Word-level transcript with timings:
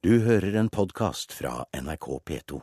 Du 0.00 0.14
hører 0.24 0.54
en 0.56 0.70
podkast 0.72 1.34
fra 1.36 1.66
NRK 1.76 2.06
P2. 2.24 2.58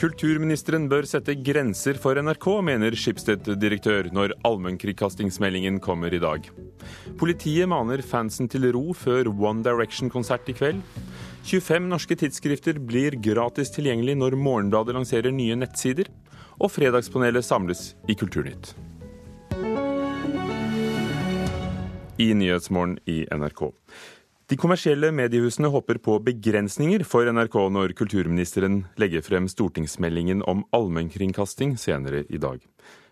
Kulturministeren 0.00 0.88
bør 0.88 1.04
sette 1.04 1.36
grenser 1.36 2.00
for 2.00 2.16
NRK, 2.16 2.48
mener 2.64 2.96
Schibsted-direktør 2.96 4.08
når 4.16 4.32
allmennkringkastingsmeldingen 4.48 5.82
kommer 5.84 6.16
i 6.16 6.24
dag. 6.24 6.48
Politiet 7.20 7.68
maner 7.68 8.00
fansen 8.00 8.48
til 8.48 8.70
ro 8.72 8.96
før 8.96 9.28
One 9.28 9.60
Direction-konsert 9.68 10.48
i 10.48 10.56
kveld. 10.56 10.80
25 11.44 11.92
norske 11.92 12.16
tidsskrifter 12.16 12.80
blir 12.80 13.20
gratis 13.20 13.68
tilgjengelig 13.76 14.16
når 14.16 14.40
Morgenbladet 14.40 14.96
lanserer 14.96 15.28
nye 15.28 15.60
nettsider. 15.60 16.08
Og 16.60 16.70
Fredagspanelet 16.70 17.46
samles 17.46 17.94
i 18.08 18.14
Kulturnytt. 18.18 18.74
I 22.18 22.30
Nyhetsmorgen 22.34 22.98
i 23.10 23.24
NRK. 23.26 23.72
De 24.46 24.58
kommersielle 24.60 25.08
mediehusene 25.10 25.70
håper 25.72 25.98
på 26.04 26.18
begrensninger 26.22 27.02
for 27.08 27.26
NRK 27.32 27.56
når 27.72 27.94
kulturministeren 27.96 28.82
legger 29.00 29.24
frem 29.24 29.48
stortingsmeldingen 29.48 30.44
om 30.50 30.66
allmennkringkasting 30.76 31.78
senere 31.80 32.26
i 32.28 32.38
dag. 32.38 32.60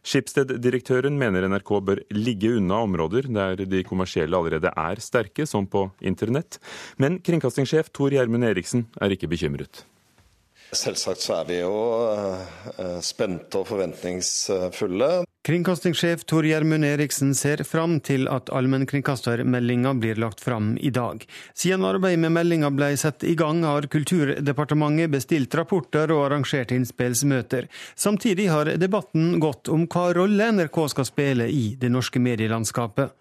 Schibsted-direktøren 0.02 1.16
mener 1.18 1.46
NRK 1.48 1.72
bør 1.86 2.02
ligge 2.12 2.50
unna 2.58 2.82
områder 2.84 3.30
der 3.32 3.62
de 3.64 3.84
kommersielle 3.86 4.36
allerede 4.36 4.74
er 4.76 5.00
sterke, 5.00 5.46
som 5.46 5.66
på 5.66 5.86
internett. 6.02 6.58
Men 6.98 7.20
kringkastingssjef 7.22 7.88
Tor 7.94 8.12
Gjermund 8.12 8.44
Eriksen 8.44 8.88
er 9.00 9.14
ikke 9.14 9.30
bekymret. 9.30 9.86
Selvsagt 10.72 11.20
så 11.20 11.34
er 11.42 11.48
vi 11.50 11.58
jo 11.58 11.72
eh, 12.16 13.00
spente 13.04 13.60
og 13.60 13.66
forventningsfulle. 13.68 15.08
Kringkastingssjef 15.44 16.22
Tor 16.30 16.46
Gjermund 16.48 16.86
Eriksen 16.88 17.34
ser 17.36 17.60
fram 17.68 17.98
til 18.00 18.24
at 18.32 18.48
allmennkringkastermeldinga 18.48 19.92
blir 20.00 20.20
lagt 20.22 20.40
fram 20.40 20.72
i 20.80 20.88
dag. 20.94 21.26
Siden 21.52 21.84
arbeidet 21.84 22.22
med 22.24 22.32
meldinga 22.38 22.72
ble 22.72 22.92
satt 22.96 23.26
i 23.28 23.34
gang, 23.36 23.60
har 23.68 23.90
Kulturdepartementet 23.92 25.12
bestilt 25.12 25.52
rapporter 25.58 26.14
og 26.14 26.28
arrangert 26.30 26.72
innspillsmøter. 26.72 27.68
Samtidig 27.92 28.48
har 28.48 28.72
debatten 28.80 29.40
gått 29.44 29.68
om 29.68 29.84
hva 29.92 30.08
rolle 30.16 30.52
NRK 30.56 30.86
skal 30.94 31.10
spille 31.10 31.50
i 31.52 31.74
det 31.76 31.92
norske 31.92 32.22
medielandskapet. 32.22 33.12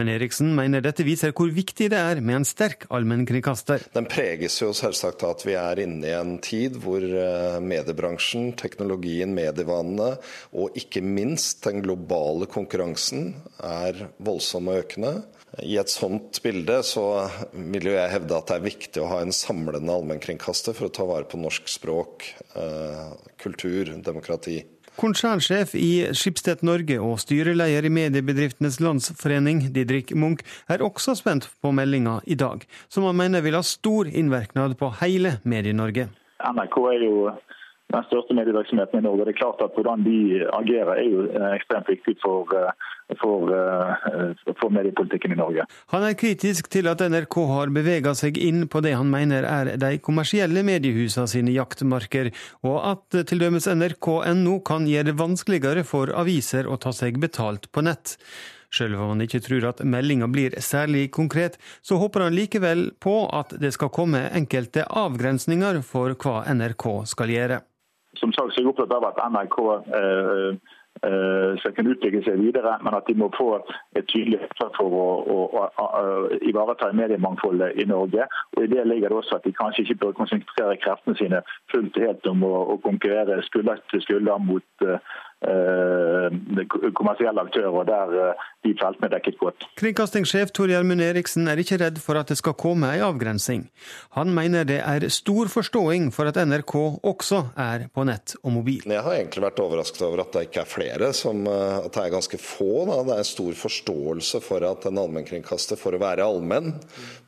Men 0.00 0.08
Eriksen 0.08 0.54
mener 0.56 0.80
dette 0.84 1.04
viser 1.04 1.34
hvor 1.36 1.50
viktig 1.52 1.90
det 1.92 1.98
er 2.00 2.22
med 2.24 2.40
en 2.40 2.46
sterk 2.48 2.86
allmennkringkaster. 2.92 3.84
Den 3.92 4.08
preges 4.10 4.56
jo 4.62 4.70
selvsagt 4.76 5.24
av 5.26 5.36
at 5.36 5.44
vi 5.46 5.56
er 5.58 5.82
inne 5.84 6.08
i 6.08 6.14
en 6.16 6.38
tid 6.42 6.78
hvor 6.80 7.04
eh, 7.04 7.58
mediebransjen, 7.60 8.54
teknologien, 8.58 9.34
medievanene 9.36 10.14
og 10.56 10.80
ikke 10.80 11.04
minst 11.04 11.62
den 11.66 11.84
globale 11.84 12.48
konkurransen 12.50 13.34
er 13.60 14.08
voldsom 14.24 14.72
og 14.72 14.80
økende. 14.86 15.14
I 15.60 15.76
et 15.76 15.92
sånt 15.92 16.40
bilde 16.40 16.78
så 16.86 17.04
vil 17.52 17.90
jo 17.90 17.96
jeg 17.98 18.12
hevde 18.14 18.36
at 18.38 18.48
det 18.48 18.56
er 18.56 18.68
viktig 18.70 19.02
å 19.02 19.10
ha 19.10 19.18
en 19.20 19.34
samlende 19.36 19.92
allmennkringkaster 19.92 20.76
for 20.76 20.88
å 20.88 20.94
ta 20.96 21.04
vare 21.08 21.28
på 21.28 21.40
norsk 21.40 21.68
språk, 21.68 22.30
eh, 22.56 23.10
kultur, 23.42 23.92
demokrati. 24.00 24.62
Konsernsjef 25.00 25.72
i 25.78 26.12
Skipsted 26.12 26.60
Norge 26.66 26.98
og 27.00 27.16
styreleder 27.22 27.86
i 27.88 27.92
Mediebedriftenes 27.92 28.76
Landsforening, 28.82 29.64
Didrik 29.72 30.12
Munch, 30.14 30.44
er 30.68 30.84
også 30.84 31.14
spent 31.16 31.48
på 31.64 31.72
meldinga 31.72 32.18
i 32.28 32.36
dag, 32.36 32.66
som 32.92 33.08
han 33.08 33.16
mener 33.16 33.44
vil 33.44 33.56
ha 33.56 33.62
stor 33.64 34.10
innvirkning 34.10 34.76
på 34.76 34.92
hele 35.00 35.38
Medie-Norge. 35.48 36.10
NRK 36.42 36.78
er 36.90 37.04
jo 37.06 37.16
den 37.92 38.06
største 38.08 38.36
medievirksomheten 38.36 39.00
i 39.00 39.04
Norge. 39.04 39.26
Det 39.26 39.34
er 39.34 39.40
klart 39.40 39.62
at 39.64 39.76
Hvordan 39.76 40.04
de 40.06 40.42
agerer 40.52 40.94
er 40.96 41.08
jo 41.08 41.24
eh, 41.28 41.48
ekstremt 41.56 41.88
viktig 41.90 42.16
for, 42.22 42.52
eh, 42.56 43.16
for, 43.20 43.52
eh, 43.56 44.52
for, 44.60 44.70
mediepolitikken 44.72 45.34
i 45.34 45.38
Norge. 45.38 45.66
Han 45.92 46.06
er 46.06 46.18
kritisk 46.18 46.70
til 46.72 46.88
at 46.90 47.02
NRK 47.02 47.36
har 47.50 47.74
bevega 47.74 48.14
seg 48.18 48.38
inn 48.40 48.66
på 48.72 48.82
det 48.84 48.94
han 48.96 49.10
mener 49.12 49.46
er 49.48 49.74
de 49.80 49.98
kommersielle 50.04 50.64
mediehusene 50.66 51.28
sine 51.30 51.54
jaktmarker, 51.56 52.32
og 52.64 52.78
at 52.94 53.20
t.d. 53.28 53.50
nrk.no 53.50 54.58
kan 54.66 54.88
gjøre 54.88 55.10
det 55.10 55.18
vanskeligere 55.20 55.86
for 55.88 56.12
aviser 56.16 56.68
å 56.68 56.78
ta 56.80 56.94
seg 56.96 57.20
betalt 57.22 57.70
på 57.72 57.84
nett. 57.84 58.16
Selv 58.72 58.96
om 58.96 59.12
han 59.12 59.24
ikke 59.24 59.42
tror 59.44 59.66
at 59.68 59.82
meldinga 59.84 60.30
blir 60.32 60.54
særlig 60.64 61.10
konkret, 61.12 61.58
så 61.84 61.98
håper 62.00 62.24
han 62.24 62.36
likevel 62.36 62.86
på 63.04 63.26
at 63.28 63.52
det 63.60 63.74
skal 63.76 63.92
komme 63.92 64.24
enkelte 64.32 64.86
avgrensninger 64.88 65.82
for 65.84 66.16
hva 66.16 66.40
NRK 66.48 66.86
skal 67.12 67.34
gjøre 67.34 67.60
som 68.20 68.32
sagt 68.32 68.52
så 68.52 68.60
er 68.60 68.64
jeg 68.64 68.72
opptatt 68.72 68.94
av 68.96 69.06
at 69.08 69.20
NRK 69.32 69.58
eh, 69.98 70.48
eh, 71.08 71.60
skal 71.62 71.90
utvikle 71.94 72.22
seg 72.26 72.40
videre, 72.40 72.74
men 72.84 72.96
at 72.96 73.08
de 73.08 73.16
må 73.18 73.30
få 73.36 73.48
et 73.96 74.06
tydelig 74.12 74.42
oppdrag 74.44 74.76
for 74.76 74.96
å, 74.98 75.06
å, 75.34 75.38
å, 75.62 75.66
å, 75.86 76.14
ivareta 76.44 76.92
mediemangfoldet 76.96 77.80
i 77.80 77.88
Norge. 77.88 78.28
Og 78.56 78.64
I 78.66 78.70
det 78.74 78.86
ligger 78.90 79.12
det 79.12 79.20
også 79.22 79.38
at 79.38 79.48
de 79.48 79.54
kanskje 79.56 79.86
ikke 79.86 80.00
bør 80.04 80.16
konsentrere 80.20 80.78
kreftene 80.84 81.18
sine 81.20 81.42
fullt 81.72 81.98
helt 82.04 82.30
om 82.30 82.44
å, 82.48 82.78
konkurrere 82.84 83.40
skulder 83.48 83.80
til 83.92 84.02
skulder 84.04 84.40
mot 84.42 84.86
uh, 84.86 84.98
kommersielle 86.96 87.42
aktører 87.42 87.86
der 87.88 88.12
uh, 88.14 88.44
de 88.62 88.74
feltene 88.78 89.08
er 89.08 89.14
dekket 89.16 89.38
godt. 89.40 89.66
Kringkastingssjef 89.80 90.52
Tor 90.54 90.70
Gjermund 90.70 91.02
Eriksen 91.02 91.50
er 91.50 91.58
ikke 91.58 91.80
redd 91.82 91.98
for 92.02 92.18
at 92.20 92.30
det 92.30 92.38
skal 92.38 92.54
komme 92.58 92.92
en 92.94 93.04
avgrensing. 93.08 93.66
Han 94.16 94.30
mener 94.34 94.68
det 94.68 94.78
er 94.80 95.08
stor 95.12 95.50
forståing 95.50 96.10
for 96.14 96.30
at 96.30 96.38
NRK 96.38 96.74
også 97.02 97.42
er 97.58 97.88
på 97.92 98.06
nett 98.06 98.36
og 98.42 98.54
mobil. 98.58 98.86
Jeg 98.86 99.02
har 99.02 99.18
egentlig 99.18 99.44
vært 99.48 99.62
overrasket 99.64 100.06
over 100.06 100.24
at 100.24 100.32
det 100.36 100.46
ikke 100.48 100.62
er 100.62 100.70
flere, 100.70 101.10
som, 101.16 101.42
at 101.48 101.90
det 101.90 102.04
er 102.04 102.14
ganske 102.14 102.40
få. 102.40 102.70
Da. 102.88 103.00
Det 103.10 103.18
er 103.18 103.28
stor 103.32 103.58
forståelse 103.64 104.42
for 104.44 104.68
at 104.68 104.86
en 104.88 105.02
allmennkringkaster 105.02 105.80
for 105.80 105.96
å 105.96 106.02
være 106.02 106.26
allmenn 106.26 106.76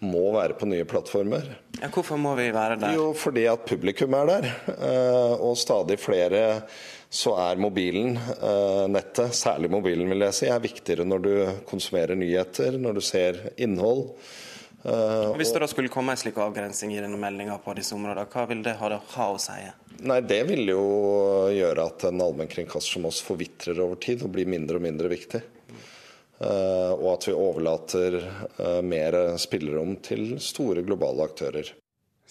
må 0.05 0.29
være 0.37 0.59
på 0.61 0.71
nye 0.71 0.87
plattformer. 0.89 1.51
Ja, 1.81 1.91
hvorfor 1.91 2.21
må 2.21 2.37
vi 2.39 2.51
være 2.55 2.79
der? 2.79 2.95
Jo, 2.95 3.11
fordi 3.19 3.49
at 3.51 3.67
publikum 3.67 4.15
er 4.21 4.31
der. 4.31 4.51
Og 5.43 5.57
stadig 5.59 5.99
flere 6.03 6.45
så 7.15 7.37
er 7.39 7.61
mobilen, 7.63 8.17
eh, 8.17 8.87
nettet, 8.91 9.37
særlig 9.39 9.71
mobilen 9.71 10.11
vil 10.11 10.25
jeg 10.27 10.35
si, 10.35 10.47
er 10.51 10.63
viktigere 10.63 11.07
når 11.07 11.21
du 11.23 11.35
konsumerer 11.69 12.19
nyheter, 12.19 12.75
når 12.75 12.99
du 12.99 13.01
ser 13.07 13.39
innhold. 13.55 14.09
Eh, 14.83 15.31
hvis 15.39 15.53
det 15.55 15.63
da 15.63 15.69
skulle 15.71 15.93
komme 15.95 16.13
en 16.13 16.19
slik 16.19 16.41
avgrensing 16.43 16.91
i 16.91 16.99
denne 16.99 17.21
meldinga 17.21 17.61
på 17.63 17.77
disse 17.79 17.95
områdene, 17.95 18.27
hva 18.33 18.49
vil 18.51 18.65
det 18.67 18.75
ha, 18.81 18.99
å 19.29 19.39
si? 19.39 19.61
Nei, 20.03 20.19
Det 20.27 20.41
vil 20.51 20.75
jo 20.75 20.83
gjøre 21.55 21.87
at 21.87 22.09
en 22.11 22.27
allmennkringkaster 22.27 22.99
som 22.99 23.07
oss 23.07 23.23
forvitrer 23.23 23.79
over 23.87 24.03
tid 24.03 24.27
og 24.27 24.35
blir 24.35 24.51
mindre 24.51 24.83
og 24.83 24.87
mindre 24.89 25.13
viktig. 25.15 25.43
Eh, 26.43 26.93
og 26.99 27.09
at 27.15 27.31
vi 27.31 27.39
overlater 27.39 28.19
mer 28.83 29.39
spillerom 29.39 30.01
til 30.03 30.35
store 30.43 30.83
globale 30.83 31.31
aktører 31.31 31.71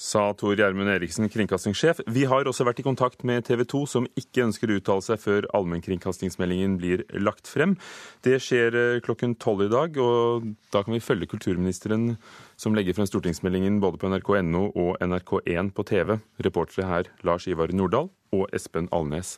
sa 0.03 0.23
Tor 0.35 0.57
Gjermund 0.59 0.91
Eriksen, 0.91 1.29
kringkastingssjef. 1.31 2.01
Vi 2.11 2.25
har 2.27 2.47
også 2.49 2.65
vært 2.67 2.81
i 2.81 2.85
kontakt 2.85 3.23
med 3.27 3.45
TV 3.47 3.63
2, 3.69 3.83
som 3.87 4.07
ikke 4.19 4.43
ønsker 4.49 4.71
å 4.71 4.77
uttale 4.81 5.05
seg 5.05 5.21
før 5.23 5.47
allmennkringkastingsmeldingen 5.55 6.75
blir 6.81 7.05
lagt 7.23 7.47
frem. 7.47 7.77
Det 8.25 8.35
skjer 8.43 8.75
eh, 8.75 8.99
klokken 9.05 9.37
tolv 9.39 9.63
i 9.67 9.71
dag, 9.71 9.95
og 10.03 10.49
da 10.75 10.83
kan 10.83 10.97
vi 10.97 11.03
følge 11.03 11.31
kulturministeren 11.31 12.17
som 12.59 12.75
legger 12.75 12.97
frem 12.97 13.07
stortingsmeldingen 13.07 13.79
både 13.83 14.01
på 14.01 14.11
nrk.no 14.11 14.67
og 14.73 14.99
NRK1 14.99 15.71
på 15.77 15.87
TV. 15.87 16.17
Reportere 16.43 16.89
her 16.89 17.11
Lars 17.23 17.47
Ivar 17.47 17.71
Nordahl 17.71 18.11
og 18.35 18.47
Espen 18.51 18.91
Alnes. 18.91 19.37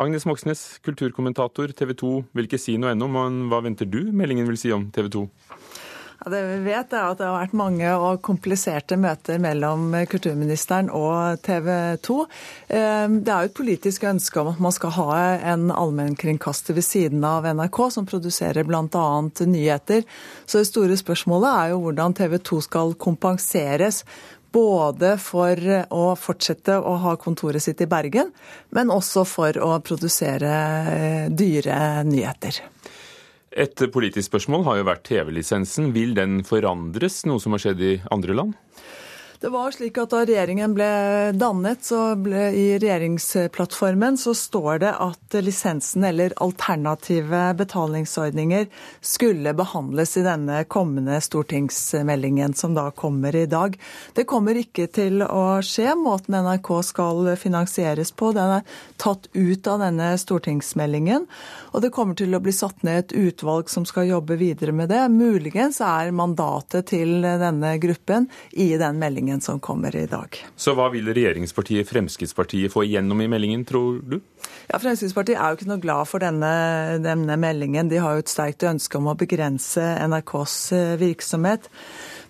Agnes 0.00 0.24
Moxnes, 0.26 0.62
kulturkommentator, 0.82 1.70
TV 1.76 1.92
2 2.00 2.14
vil 2.34 2.48
ikke 2.48 2.58
si 2.58 2.80
noe 2.80 2.96
ennå, 2.96 3.06
men 3.06 3.44
hva 3.52 3.60
venter 3.62 3.86
du 3.86 4.08
meldingen 4.16 4.48
vil 4.48 4.58
si 4.58 4.72
om 4.74 4.88
TV 4.94 5.12
2? 5.20 5.28
Ja, 6.24 6.30
det 6.30 6.42
vi 6.42 6.70
vet 6.70 6.94
er 6.96 7.10
at 7.10 7.18
det 7.20 7.26
har 7.28 7.34
vært 7.36 7.56
mange 7.58 7.88
og 8.00 8.22
kompliserte 8.24 8.96
møter 8.96 9.36
mellom 9.44 9.90
kulturministeren 10.08 10.86
og 10.88 11.42
TV 11.44 11.68
2. 12.00 12.16
Eh, 12.72 13.16
det 13.18 13.28
er 13.34 13.42
jo 13.44 13.50
et 13.50 13.58
politisk 13.58 14.06
ønske 14.08 14.40
om 14.40 14.48
at 14.54 14.62
man 14.64 14.72
skal 14.72 14.94
ha 14.96 15.18
en 15.52 15.66
allmennkringkaster 15.68 16.78
ved 16.78 16.86
siden 16.86 17.26
av 17.28 17.44
NRK, 17.44 17.80
som 17.98 18.08
produserer 18.08 18.64
bl.a. 18.64 19.04
nyheter. 19.44 20.08
Så 20.48 20.62
det 20.62 20.70
store 20.70 20.96
spørsmålet 20.96 21.50
er 21.50 21.74
jo 21.74 21.82
hvordan 21.84 22.16
TV 22.16 22.38
2 22.40 22.62
skal 22.70 22.96
kompenseres. 22.96 24.00
Både 24.54 25.18
for 25.20 25.60
å 25.92 26.04
fortsette 26.16 26.78
å 26.78 26.96
ha 27.04 27.16
kontoret 27.20 27.60
sitt 27.60 27.84
i 27.84 27.90
Bergen, 27.90 28.32
men 28.72 28.92
også 28.94 29.26
for 29.28 29.60
å 29.60 29.74
produsere 29.84 30.56
eh, 30.88 31.24
dyre 31.28 31.76
nyheter. 32.08 32.64
Et 33.54 33.84
politisk 33.94 34.32
spørsmål 34.32 34.64
har 34.66 34.78
jo 34.80 34.86
vært 34.88 35.04
TV-lisensen. 35.06 35.92
Vil 35.94 36.16
den 36.16 36.40
forandres, 36.46 37.20
noe 37.28 37.38
som 37.38 37.54
har 37.54 37.62
skjedd 37.62 37.82
i 37.86 37.92
andre 38.14 38.34
land? 38.34 38.56
Det 39.40 39.48
var 39.48 39.70
slik 39.74 39.98
at 39.98 40.12
Da 40.14 40.20
regjeringen 40.22 40.74
ble 40.76 40.86
dannet, 41.34 41.82
så 41.84 42.14
ble, 42.20 42.46
i 42.54 42.66
regjeringsplattformen 42.78 44.16
så 44.20 44.34
står 44.36 44.78
det 44.84 44.92
at 45.02 45.36
lisensen 45.42 46.04
eller 46.06 46.34
alternative 46.44 47.40
betalingsordninger 47.58 48.68
skulle 49.02 49.54
behandles 49.58 50.14
i 50.20 50.24
denne 50.26 50.60
kommende 50.70 51.18
stortingsmeldingen, 51.24 52.54
som 52.54 52.76
da 52.76 52.86
kommer 52.94 53.34
i 53.36 53.46
dag. 53.50 53.74
Det 54.14 54.26
kommer 54.30 54.60
ikke 54.60 54.86
til 54.94 55.24
å 55.26 55.58
skje. 55.66 55.90
Måten 55.98 56.38
NRK 56.38 56.70
skal 56.86 57.32
finansieres 57.40 58.14
på, 58.14 58.30
den 58.36 58.60
er 58.60 58.78
tatt 59.02 59.26
ut 59.34 59.66
av 59.70 59.82
denne 59.82 60.12
stortingsmeldingen. 60.20 61.26
Og 61.74 61.82
det 61.82 61.92
kommer 61.96 62.14
til 62.18 62.36
å 62.36 62.42
bli 62.44 62.54
satt 62.54 62.86
ned 62.86 63.02
et 63.02 63.16
utvalg 63.26 63.72
som 63.72 63.86
skal 63.88 64.12
jobbe 64.12 64.38
videre 64.38 64.72
med 64.76 64.92
det. 64.94 65.02
Muligens 65.10 65.82
er 65.82 66.14
mandatet 66.14 66.92
til 66.94 67.18
denne 67.24 67.74
gruppen 67.82 68.30
i 68.52 68.70
den 68.78 69.02
meldingen 69.02 69.23
som 69.44 69.60
kommer 69.60 69.94
i 69.96 70.06
dag. 70.10 70.38
Så 70.56 70.74
hva 70.76 70.90
vil 70.92 71.08
regjeringspartiet 71.14 71.88
Fremskrittspartiet 71.88 72.72
få 72.72 72.84
igjennom 72.86 73.20
i 73.24 73.28
meldingen, 73.30 73.64
tror 73.68 74.00
du? 74.02 74.18
Ja, 74.70 74.78
Fremskrittspartiet 74.80 75.38
er 75.38 75.52
jo 75.52 75.58
ikke 75.58 75.70
noe 75.72 75.82
glad 75.82 76.08
for 76.10 76.24
denne, 76.24 76.52
denne 77.04 77.38
meldingen. 77.40 77.90
De 77.92 78.00
har 78.02 78.16
jo 78.16 78.24
et 78.24 78.32
sterkt 78.32 78.66
ønske 78.68 79.00
om 79.00 79.10
å 79.12 79.18
begrense 79.18 79.82
NRKs 80.08 80.58
eh, 80.76 80.96
virksomhet. 81.00 81.70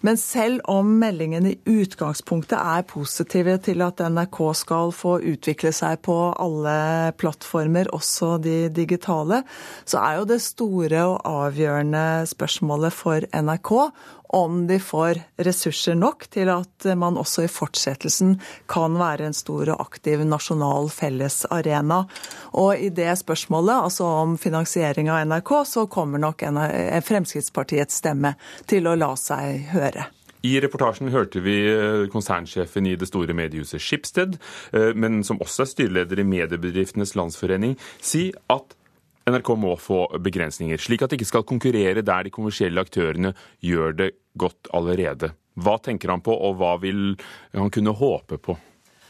Men 0.04 0.18
selv 0.20 0.60
om 0.68 0.88
meldingen 1.00 1.46
i 1.48 1.54
utgangspunktet 1.64 2.58
er 2.58 2.84
positive 2.84 3.54
til 3.64 3.80
at 3.86 4.02
NRK 4.12 4.40
skal 4.60 4.92
få 4.92 5.14
utvikle 5.32 5.72
seg 5.72 6.02
på 6.04 6.16
alle 6.44 7.14
plattformer, 7.16 7.88
også 7.96 8.34
de 8.44 8.66
digitale, 8.68 9.40
så 9.88 10.02
er 10.02 10.18
jo 10.18 10.26
det 10.28 10.42
store 10.44 11.06
og 11.08 11.22
avgjørende 11.24 12.04
spørsmålet 12.28 12.92
for 12.92 13.24
NRK 13.32 13.72
om 14.34 14.64
de 14.66 14.80
får 14.82 15.20
ressurser 15.46 15.94
nok 15.98 16.26
til 16.34 16.50
at 16.50 16.88
man 16.98 17.18
også 17.20 17.44
i 17.46 17.50
fortsettelsen 17.50 18.34
kan 18.70 18.98
være 18.98 19.28
en 19.28 19.36
stor 19.36 19.70
og 19.76 19.84
aktiv 19.86 20.24
nasjonal 20.26 20.90
fellesarena. 20.92 22.02
Og 22.58 22.82
i 22.82 22.90
det 22.94 23.12
spørsmålet, 23.22 23.86
altså 23.88 24.08
om 24.24 24.34
finansiering 24.40 25.12
av 25.12 25.22
NRK, 25.30 25.54
så 25.70 25.86
kommer 25.86 26.22
nok 26.22 26.42
Fremskrittspartiets 27.06 28.02
stemme 28.02 28.34
til 28.70 28.90
å 28.90 28.98
la 28.98 29.14
seg 29.20 29.70
høre. 29.74 30.08
I 30.44 30.58
reportasjen 30.60 31.08
hørte 31.08 31.40
vi 31.40 31.56
eh, 31.70 32.04
konsernsjefen 32.12 32.84
i 32.90 32.98
det 33.00 33.08
store 33.08 33.32
mediehuset 33.36 33.80
Schibsted, 33.80 34.36
eh, 34.76 34.90
men 34.92 35.22
som 35.24 35.40
også 35.40 35.64
er 35.64 35.70
styreleder 35.70 36.20
i 36.20 36.26
Mediebedriftenes 36.28 37.14
Landsforening, 37.16 37.78
si 38.04 38.26
at 38.52 38.76
NRK 39.24 39.54
må 39.56 39.72
få 39.80 40.02
begrensninger, 40.20 40.80
slik 40.80 41.04
at 41.04 41.12
de 41.12 41.16
ikke 41.16 41.30
skal 41.30 41.46
konkurrere 41.48 42.04
der 42.04 42.26
de 42.26 42.32
kommersielle 42.34 42.82
aktørene 42.84 43.32
gjør 43.64 43.96
det 44.02 44.10
godt 44.34 44.70
allerede. 44.74 45.32
Hva 45.54 45.78
tenker 45.78 46.10
han 46.10 46.22
på, 46.24 46.34
og 46.34 46.58
hva 46.58 46.74
vil 46.82 47.14
han 47.54 47.70
kunne 47.74 47.94
håpe 47.94 48.38
på? 48.42 48.56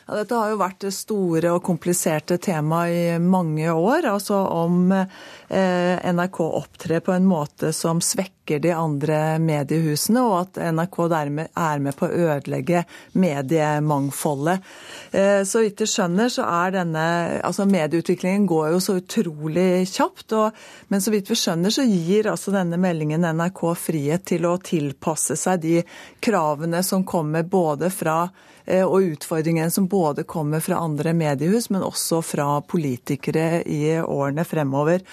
Ja, 0.06 0.19
dette 0.19 0.37
har 0.37 0.51
jo 0.53 0.61
vært 0.61 0.83
det 0.85 0.91
store 0.93 1.55
og 1.55 1.62
kompliserte 1.65 2.37
temaet 2.43 2.93
i 2.93 3.23
mange 3.25 3.73
år. 3.73 4.05
Altså 4.11 4.37
om 4.53 4.93
eh, 4.93 6.11
NRK 6.12 6.41
opptrer 6.45 7.01
på 7.01 7.15
en 7.15 7.25
måte 7.25 7.73
som 7.73 8.03
svekker 8.05 8.61
de 8.61 8.75
andre 8.77 9.39
mediehusene, 9.41 10.21
og 10.21 10.35
at 10.43 10.61
NRK 10.77 10.99
dermed 11.09 11.56
er 11.56 11.81
med 11.81 11.97
på 11.97 12.05
å 12.05 12.29
ødelegge 12.35 12.85
mediemangfoldet. 13.17 14.69
Eh, 15.17 15.41
så 15.49 15.65
vidt 15.65 15.81
jeg 15.87 15.95
skjønner, 15.95 16.29
så 16.29 16.45
er 16.53 16.77
denne 16.77 17.09
Altså 17.45 17.65
medieutviklingen 17.69 18.45
går 18.49 18.75
jo 18.75 18.85
så 18.85 18.99
utrolig 19.01 19.87
kjapt. 19.89 20.37
Og, 20.37 20.65
men 20.93 21.01
så 21.01 21.15
vidt 21.15 21.33
vi 21.33 21.41
skjønner, 21.41 21.73
så 21.73 21.89
gir 21.89 22.29
altså 22.29 22.53
denne 22.53 22.77
meldingen 22.81 23.25
NRK 23.25 23.71
frihet 23.81 24.29
til 24.35 24.45
å 24.53 24.59
tilpasse 24.61 25.37
seg 25.41 25.65
de 25.65 25.79
kravene 26.21 26.85
som 26.85 27.09
kommer 27.09 27.49
både 27.49 27.89
fra 27.89 28.27
og 28.65 29.11
utfordringene 29.15 29.71
som 29.71 29.87
både 29.91 30.25
kommer 30.25 30.63
fra 30.65 30.79
andre 30.81 31.13
mediehus, 31.13 31.69
men 31.71 31.85
også 31.85 32.23
fra 32.25 32.47
politikere 32.65 33.63
i 33.69 33.99
årene 34.01 34.45
fremover. 34.49 35.05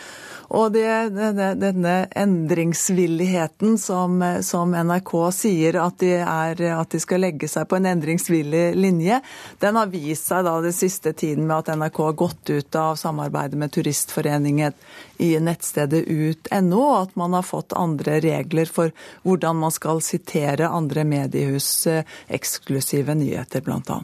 Og 0.52 0.74
det, 0.76 0.84
denne, 1.16 1.54
denne 1.56 1.94
endringsvilligheten 2.12 3.78
som, 3.80 4.18
som, 4.44 4.74
NRK 4.76 5.12
sier 5.32 5.78
at 5.80 6.02
de, 6.04 6.10
er, 6.20 6.64
at 6.76 6.92
de, 6.92 7.00
skal 7.00 7.24
legge 7.24 7.48
seg 7.48 7.70
på 7.72 7.78
en 7.80 7.88
endringsvillig 7.94 8.66
linje, 8.76 9.22
den 9.64 9.80
har 9.80 9.92
vist 9.94 10.28
seg 10.28 10.44
da 10.44 10.58
den 10.64 10.76
siste 10.76 11.14
tiden 11.16 11.48
med 11.48 11.62
at 11.62 11.80
NRK 11.80 12.02
har 12.04 12.18
gått 12.20 12.52
ut 12.52 12.80
av 12.80 13.00
samarbeidet 13.00 13.62
med 13.62 13.72
Turistforeningen 13.72 14.76
i 15.24 15.32
nettstedet 15.40 16.04
ut.no, 16.10 16.82
og 16.82 16.98
at 16.98 17.16
man 17.16 17.38
har 17.38 17.48
fått 17.48 17.78
andre 17.78 18.20
regler 18.20 18.68
for 18.68 18.92
hvordan 19.24 19.60
man 19.62 19.72
skal 19.72 20.04
sitere 20.04 20.68
andre 20.68 21.06
mediehus 21.08 21.70
eh, 21.88 22.04
eksklusive 22.28 23.16
nyheter, 23.16 23.41
bl.a. 23.66 24.00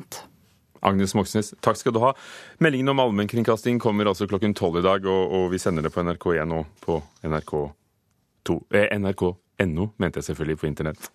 Agnes 0.82 1.16
Moxnes, 1.18 1.54
takk 1.62 1.78
skal 1.80 1.96
du 1.96 2.02
ha. 2.04 2.14
Meldingen 2.64 2.94
om 2.94 3.02
allmennkringkasting 3.02 3.80
kommer 3.82 4.10
altså 4.10 4.28
klokken 4.30 4.56
tolv 4.58 4.80
i 4.82 4.86
dag, 4.86 5.06
og, 5.06 5.34
og, 5.34 5.50
vi 5.54 5.62
sender 5.62 5.86
det 5.86 5.94
på 5.94 6.04
NRK1 6.06 6.54
og 6.54 6.66
på 6.84 7.00
NRK2 7.26 8.60
eh, 8.78 8.90
NRK.no, 9.00 9.92
mente 9.98 10.22
jeg 10.22 10.30
selvfølgelig, 10.30 10.60
på 10.62 10.70
internett. 10.70 11.10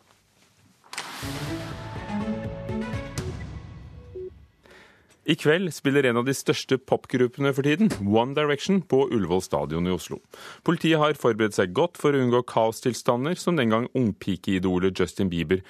I 5.23 5.37
kveld 5.39 5.71
spiller 5.71 6.09
en 6.09 6.19
av 6.19 6.27
de 6.27 6.35
største 6.35 6.81
popgruppene 6.83 7.53
for 7.55 7.63
tiden, 7.63 7.93
One 8.03 8.35
Direction, 8.35 8.81
på 8.83 9.05
Ullevål 9.07 9.45
stadion 9.47 9.87
i 9.87 9.95
Oslo. 9.95 10.19
Politiet 10.67 10.99
har 10.99 11.15
forberedt 11.15 11.55
seg 11.55 11.71
godt 11.79 12.01
for 12.03 12.11
å 12.11 12.25
unngå 12.25 12.43
kaostilstander 12.51 13.39
som 13.39 13.55
den 13.57 13.71
gang 13.71 13.87
ungpikeidolet 13.95 14.99
Justin 14.99 15.31
Bieber 15.31 15.63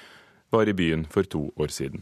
var 0.53 0.65
i 0.65 0.73
byen 0.73 1.05
for 1.05 1.29
to 1.29 1.51
år 1.61 1.69
siden. 1.69 2.01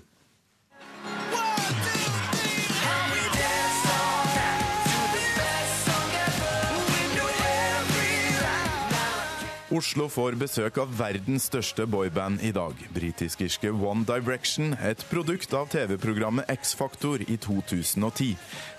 Oslo 9.71 10.09
får 10.12 10.35
besøk 10.35 10.75
av 10.81 10.89
verdens 11.00 11.45
største 11.47 11.85
boyband 11.88 12.41
i 12.44 12.50
dag. 12.51 12.75
Britisk-irske 12.91 13.69
One 13.71 14.03
Direction, 14.03 14.73
et 14.83 15.00
produkt 15.07 15.53
av 15.56 15.69
TV-programmet 15.71 16.50
X-Faktor 16.51 17.21
i 17.23 17.38
2010. 17.39 18.33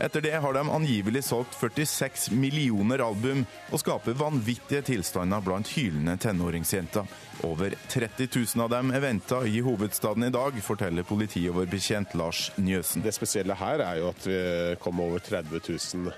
Etter 0.04 0.24
det 0.26 0.34
har 0.44 0.52
de 0.52 0.66
angivelig 0.68 1.22
solgt 1.30 1.56
46 1.56 2.26
millioner 2.36 3.00
album 3.06 3.46
og 3.70 3.80
skaper 3.80 4.18
vanvittige 4.20 4.82
tilstander 4.90 5.40
blant 5.40 5.70
hylende 5.72 6.18
tenåringsjenter. 6.20 7.08
Over 7.48 7.72
30 7.88 8.28
000 8.28 8.66
av 8.66 8.74
dem 8.74 8.92
er 8.92 9.04
venta 9.06 9.38
i 9.48 9.62
hovedstaden 9.64 10.26
i 10.28 10.34
dag, 10.34 10.58
forteller 10.60 11.08
politioverbetjent 11.08 12.12
Lars 12.20 12.50
Njøsen. 12.60 13.00
Det 13.00 13.14
spesielle 13.16 13.56
her 13.56 13.80
er 13.86 14.02
jo 14.02 14.10
at 14.12 14.28
vi 14.28 14.42
kom 14.84 15.00
over 15.00 15.24
30 15.24 15.56
000 15.56 16.12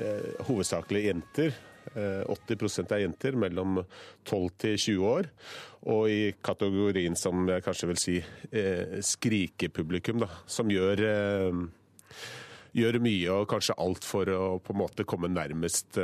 eh, 0.00 0.48
hovedsakelig 0.48 1.04
jenter 1.10 1.60
80 1.94 2.80
eh, 2.82 2.94
er 2.96 3.02
jenter 3.04 3.36
mellom 3.38 3.82
12 4.24 4.50
til 4.58 4.76
20 4.78 5.06
år. 5.08 5.30
Og 5.92 6.10
i 6.10 6.20
kategorien 6.44 7.16
som 7.18 7.46
jeg 7.50 7.64
kanskje 7.64 7.90
vil 7.90 8.00
si 8.00 8.16
eh, 8.18 8.98
skrikepublikum, 9.02 10.22
da, 10.22 10.30
som 10.46 10.70
gjør, 10.70 11.04
eh, 11.08 11.62
gjør 12.78 13.00
mye 13.04 13.38
og 13.40 13.48
kanskje 13.52 13.78
alt 13.82 14.06
for 14.06 14.30
å 14.32 14.44
på 14.62 14.74
en 14.74 14.82
måte 14.84 15.08
komme 15.08 15.32
nærmest 15.32 16.00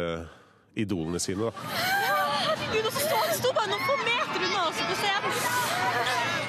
idolene 0.79 1.21
sine. 1.23 1.49
Da. 1.49 2.07
Herregud, 2.49 3.08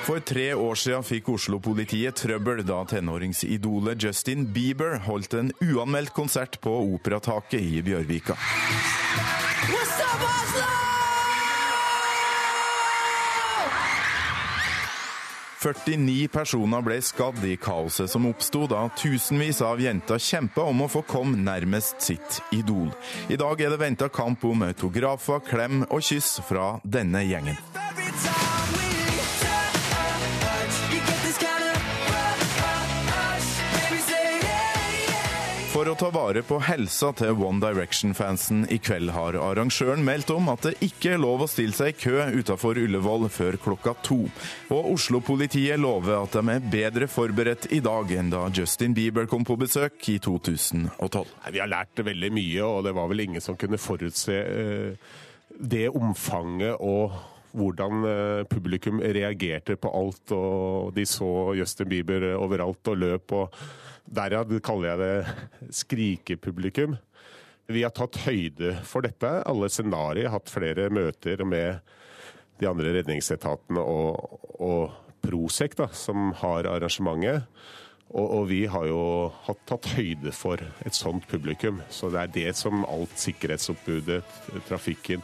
For 0.10 0.24
tre 0.26 0.56
år 0.58 0.74
siden 0.74 1.04
fikk 1.06 1.28
Oslo-politiet 1.36 2.18
trøbbel 2.18 2.64
da 2.66 2.80
tenåringsidolet 2.90 4.02
Justin 4.02 4.48
Bieber 4.50 4.96
holdt 5.06 5.36
en 5.38 5.52
uanmeldt 5.62 6.16
konsert 6.18 6.58
på 6.64 6.72
Operataket 6.96 7.62
i 7.62 7.84
Bjørvika. 7.86 8.34
What's 9.70 10.02
up, 10.02 10.24
Oslo? 10.26 10.66
49 15.60 16.28
personer 16.34 16.82
ble 16.82 16.98
skadd 17.06 17.46
i 17.46 17.54
kaoset 17.62 18.10
som 18.10 18.26
oppsto 18.32 18.64
da 18.72 18.88
tusenvis 18.98 19.62
av 19.62 19.78
jenter 19.84 20.18
kjempa 20.18 20.66
om 20.72 20.86
å 20.86 20.90
få 20.90 21.04
komme 21.06 21.38
nærmest 21.38 22.02
sitt 22.02 22.42
idol. 22.56 22.90
I 23.30 23.38
dag 23.38 23.62
er 23.62 23.76
det 23.76 23.84
venta 23.84 24.10
kamp 24.10 24.42
om 24.50 24.66
autografer, 24.72 25.46
klem 25.46 25.84
og 25.92 26.02
kyss 26.02 26.40
fra 26.50 26.80
denne 26.82 27.28
gjengen. 27.30 27.62
Å 35.90 35.96
ta 35.98 36.12
vare 36.14 36.44
på 36.46 36.60
helsa 36.62 37.08
til 37.18 37.40
One 37.42 37.58
Direction-fansen 37.64 38.68
i 38.70 38.78
kveld 38.78 39.10
har 39.16 39.34
arrangøren 39.42 40.04
meldt 40.06 40.30
om 40.30 40.52
at 40.52 40.68
det 40.68 40.74
ikke 40.86 41.16
er 41.16 41.22
lov 41.24 41.42
å 41.42 41.48
stille 41.50 41.74
seg 41.74 41.96
i 41.96 41.98
kø 41.98 42.28
utenfor 42.36 42.78
Ullevål 42.78 43.26
før 43.34 43.58
klokka 43.64 43.96
to. 44.06 44.20
Og 44.76 44.92
Oslo-politiet 44.92 45.82
lover 45.82 46.20
at 46.20 46.38
de 46.38 46.54
er 46.54 46.70
bedre 46.76 47.10
forberedt 47.10 47.72
i 47.74 47.82
dag 47.82 48.14
enn 48.20 48.30
da 48.30 48.44
Justin 48.54 48.94
Bieber 48.94 49.26
kom 49.32 49.48
på 49.48 49.58
besøk 49.58 50.12
i 50.14 50.20
2012. 50.22 51.34
Vi 51.56 51.64
har 51.64 51.74
lært 51.74 52.06
veldig 52.06 52.32
mye, 52.38 52.70
og 52.70 52.86
det 52.86 52.94
var 53.00 53.10
vel 53.10 53.26
ingen 53.26 53.42
som 53.42 53.58
kunne 53.58 53.82
forutse 53.82 54.38
eh, 54.46 55.12
det 55.58 55.88
omfanget 55.90 56.78
og 56.86 57.18
hvordan 57.58 58.10
eh, 58.14 58.48
publikum 58.52 59.02
reagerte 59.02 59.74
på 59.82 59.98
alt. 60.04 60.38
og 60.38 60.94
De 60.94 61.10
så 61.10 61.56
Justin 61.58 61.90
Bieber 61.90 62.36
overalt 62.38 62.94
og 62.94 63.08
løp. 63.08 63.40
og 63.42 63.62
Derav 64.10 64.52
kaller 64.66 64.90
jeg 64.90 65.00
det 65.02 65.74
skrikepublikum. 65.78 66.98
Vi 67.70 67.84
har 67.86 67.94
tatt 67.94 68.18
høyde 68.26 68.74
for 68.88 69.06
dette. 69.06 69.30
Alle 69.46 69.70
scenarioer 69.70 70.32
har 70.32 70.40
hatt 70.40 70.50
flere 70.50 70.88
møter 70.94 71.44
med 71.46 71.84
de 72.60 72.68
andre 72.70 72.96
redningsetatene 72.98 73.84
og, 73.84 74.40
og 74.58 74.98
Prosec, 75.22 75.76
da, 75.78 75.90
som 75.94 76.32
har 76.42 76.66
arrangementet. 76.72 77.46
Og, 78.10 78.26
og, 78.26 78.44
vi 78.50 78.64
har 78.66 78.88
jo 78.90 79.02
hatt 79.46 79.62
tatt 79.70 79.92
høyde 79.94 80.34
for 80.34 80.62
et 80.82 80.98
sånt 80.98 81.28
publikum. 81.30 81.84
Så 81.94 82.10
det 82.10 82.24
er 82.24 82.34
det 82.40 82.56
som 82.58 82.82
alt 82.90 83.14
sikkerhetsoppbudet, 83.22 84.24
trafikken, 84.72 85.22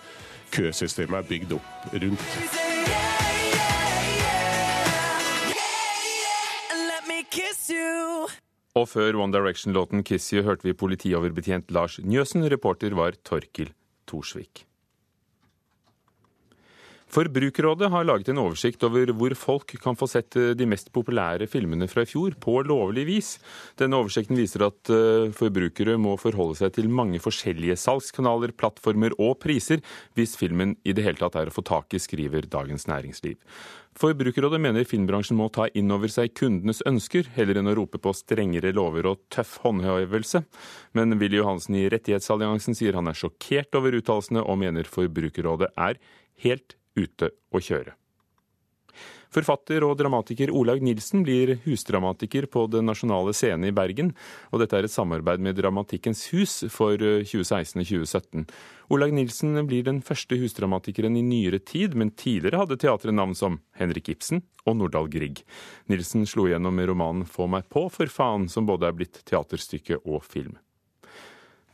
køsystemet 0.53 1.23
er 1.23 1.31
bygd 1.31 1.57
opp 1.57 1.89
rundt. 1.95 3.34
Og 8.75 8.89
før 8.91 9.15
One 9.23 9.31
Direction-låten 9.31 10.03
'Kiss 10.03 10.33
You' 10.33 10.43
hørte 10.43 10.67
vi 10.67 10.73
politioverbetjent 10.75 11.71
Lars 11.71 11.95
Njøsen. 12.03 12.43
Reporter 12.51 12.91
var 12.91 13.15
Torkil 13.23 13.71
Thorsvik. 14.05 14.65
Forbrukerrådet 17.13 17.91
har 17.93 18.05
laget 18.07 18.31
en 18.31 18.39
oversikt 18.41 18.83
over 18.83 19.11
hvor 19.15 19.35
folk 19.37 19.75
kan 19.81 19.95
få 19.95 20.07
sett 20.09 20.35
eh, 20.39 20.53
de 20.57 20.65
mest 20.67 20.89
populære 20.95 21.45
filmene 21.47 21.87
fra 21.87 22.03
i 22.03 22.09
fjor 22.09 22.33
på 22.41 22.57
lovlig 22.65 23.05
vis. 23.07 23.29
Denne 23.79 23.99
oversikten 24.01 24.39
viser 24.39 24.65
at 24.67 24.91
eh, 24.91 25.29
forbrukere 25.35 25.99
må 26.01 26.15
forholde 26.19 26.57
seg 26.59 26.73
til 26.75 26.89
mange 26.89 27.21
forskjellige 27.21 27.77
salgskanaler, 27.79 28.55
plattformer 28.57 29.15
og 29.21 29.37
priser 29.43 29.83
hvis 30.17 30.35
filmen 30.39 30.75
i 30.83 30.95
det 30.97 31.05
hele 31.05 31.21
tatt 31.21 31.37
er 31.39 31.51
å 31.51 31.55
få 31.55 31.63
tak 31.67 31.93
i, 31.93 32.01
skriver 32.01 32.49
Dagens 32.51 32.89
Næringsliv. 32.89 33.37
Forbrukerrådet 33.95 34.59
mener 34.59 34.83
filmbransjen 34.83 35.37
må 35.39 35.47
ta 35.55 35.69
inn 35.77 35.93
over 35.95 36.11
seg 36.11 36.33
kundenes 36.35 36.81
ønsker, 36.89 37.29
heller 37.37 37.61
enn 37.61 37.71
å 37.71 37.75
rope 37.77 38.01
på 38.01 38.11
strengere 38.17 38.73
lover 38.75 39.07
og 39.13 39.21
tøff 39.31 39.61
håndhevelse. 39.63 40.41
Men 40.97 41.15
Willy 41.21 41.39
Johansen 41.39 41.77
i 41.79 41.85
Rettighetsalliansen 41.93 42.75
sier 42.75 42.97
han 42.99 43.07
er 43.07 43.15
sjokkert 43.15 43.77
over 43.79 43.95
uttalelsene, 43.95 44.43
og 44.43 44.59
mener 44.65 44.89
Forbrukerrådet 44.89 45.71
er 45.79 46.01
helt 46.43 46.75
ute 46.95 47.31
å 47.51 47.61
kjøre. 47.61 47.95
Forfatter 49.35 49.83
og 49.83 49.97
dramatiker 49.99 50.51
Olaug 50.55 50.83
Nilsen 50.85 51.25
blir 51.25 51.57
husdramatiker 51.65 52.45
på 52.51 52.65
Den 52.71 52.87
nasjonale 52.87 53.33
scene 53.35 53.67
i 53.67 53.75
Bergen. 53.75 54.13
og 54.51 54.61
Dette 54.61 54.77
er 54.77 54.87
et 54.87 54.93
samarbeid 54.93 55.43
med 55.43 55.57
Dramatikkens 55.59 56.29
hus 56.31 56.63
for 56.71 56.95
2016 56.95 57.81
og 57.81 57.89
2017. 57.89 58.45
Olaug 58.95 59.11
Nilsen 59.17 59.59
blir 59.67 59.83
den 59.83 59.99
første 60.05 60.39
husdramatikeren 60.39 61.17
i 61.17 61.25
nyere 61.25 61.59
tid, 61.59 61.95
men 61.95 62.13
tidligere 62.15 62.63
hadde 62.63 62.79
teatret 62.79 63.17
navn 63.17 63.35
som 63.35 63.59
Henrik 63.75 64.13
Ibsen 64.13 64.45
og 64.65 64.77
Nordahl 64.79 65.09
Grieg. 65.11 65.43
Nilsen 65.91 66.23
slo 66.29 66.47
igjennom 66.47 66.75
med 66.75 66.87
romanen 66.93 67.25
Få 67.27 67.49
meg 67.51 67.67
på, 67.67 67.89
for 67.89 68.07
faen, 68.07 68.47
som 68.47 68.69
både 68.69 68.87
er 68.87 68.95
blitt 68.95 69.19
teaterstykke 69.27 69.99
og 70.05 70.23
film. 70.23 70.55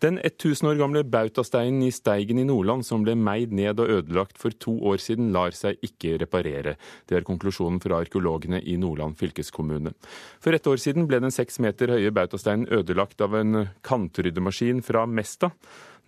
Den 0.02 0.18
1000 0.18 0.66
år 0.66 0.80
gamle 0.80 1.04
bautasteinen 1.06 1.84
i 1.86 1.92
Steigen 1.94 2.40
i 2.42 2.46
Nordland 2.48 2.82
som 2.88 3.04
ble 3.06 3.14
meid 3.14 3.52
ned 3.54 3.78
og 3.84 3.92
ødelagt 4.00 4.40
for 4.42 4.50
to 4.58 4.74
år 4.90 4.98
siden, 4.98 5.28
lar 5.36 5.54
seg 5.54 5.78
ikke 5.86 6.16
reparere. 6.24 6.74
Det 7.06 7.20
er 7.20 7.28
konklusjonen 7.28 7.78
fra 7.84 8.00
arkeologene 8.02 8.64
i 8.66 8.80
Nordland 8.82 9.20
fylkeskommune. 9.20 9.94
For 10.42 10.58
et 10.58 10.66
år 10.66 10.82
siden 10.82 11.06
ble 11.06 11.20
den 11.22 11.34
seks 11.34 11.62
meter 11.62 11.94
høye 11.94 12.14
bautasteinen 12.18 12.66
ødelagt 12.74 13.22
av 13.22 13.38
en 13.38 13.68
kantryddemaskin 13.86 14.82
fra 14.82 15.06
Mesta. 15.06 15.52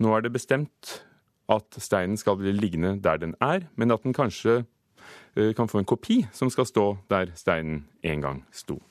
Nå 0.02 0.18
er 0.18 0.26
det 0.26 0.34
bestemt 0.34 0.96
at 1.54 1.78
steinen 1.78 2.18
skal 2.18 2.40
bli 2.42 2.56
liggende 2.58 2.96
der 3.04 3.22
den 3.22 3.38
er, 3.46 3.68
men 3.78 3.94
at 3.94 4.02
den 4.08 4.18
kanskje 4.18 4.64
eh, 5.38 5.54
kan 5.54 5.70
få 5.70 5.84
en 5.84 5.92
kopi 5.94 6.24
som 6.34 6.50
skal 6.50 6.66
stå 6.66 6.88
der 7.14 7.36
steinen 7.38 7.84
en 8.02 8.26
gang 8.26 8.42
sto. 8.50 8.82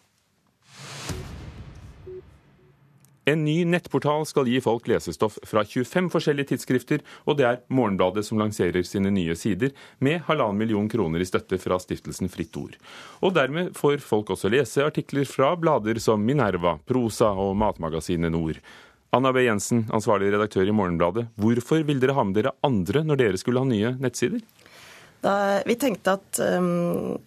En 3.25 3.45
ny 3.45 3.61
nettportal 3.64 4.25
skal 4.26 4.49
gi 4.50 4.59
folk 4.61 4.88
lesestoff 4.91 5.37
fra 5.47 5.62
25 5.62 6.09
forskjellige 6.11 6.50
tidsskrifter, 6.50 7.02
og 7.23 7.37
det 7.38 7.47
er 7.47 7.61
Morgenbladet 7.71 8.25
som 8.26 8.41
lanserer 8.43 8.83
sine 8.87 9.12
nye 9.14 9.37
sider, 9.38 9.71
med 10.02 10.25
halvannen 10.26 10.59
million 10.59 10.88
kroner 10.91 11.23
i 11.23 11.29
støtte 11.29 11.61
fra 11.62 11.79
stiftelsen 11.79 12.31
Fritt 12.33 12.57
Ord. 12.59 12.75
Og 13.23 13.37
dermed 13.37 13.76
får 13.79 14.02
folk 14.02 14.35
også 14.35 14.50
lese 14.50 14.83
artikler 14.83 15.29
fra 15.29 15.52
blader 15.55 16.02
som 16.02 16.25
Minerva, 16.26 16.81
Prosa 16.88 17.31
og 17.31 17.55
Matmagasinet 17.62 18.35
Nord. 18.35 18.59
Anna 19.14 19.31
B. 19.33 19.45
Jensen, 19.45 19.85
ansvarlig 19.93 20.33
redaktør 20.33 20.67
i 20.67 20.75
Morgenbladet. 20.75 21.29
Hvorfor 21.38 21.87
vil 21.87 22.02
dere 22.02 22.17
ha 22.17 22.26
med 22.26 22.41
dere 22.41 22.57
andre 22.67 23.05
når 23.07 23.23
dere 23.23 23.38
skulle 23.38 23.62
ha 23.62 23.69
nye 23.69 23.95
nettsider? 24.02 24.43
Da, 25.23 25.35
vi 25.69 25.76
tenkte 25.79 26.17
at 26.19 26.41
um, 26.59 27.21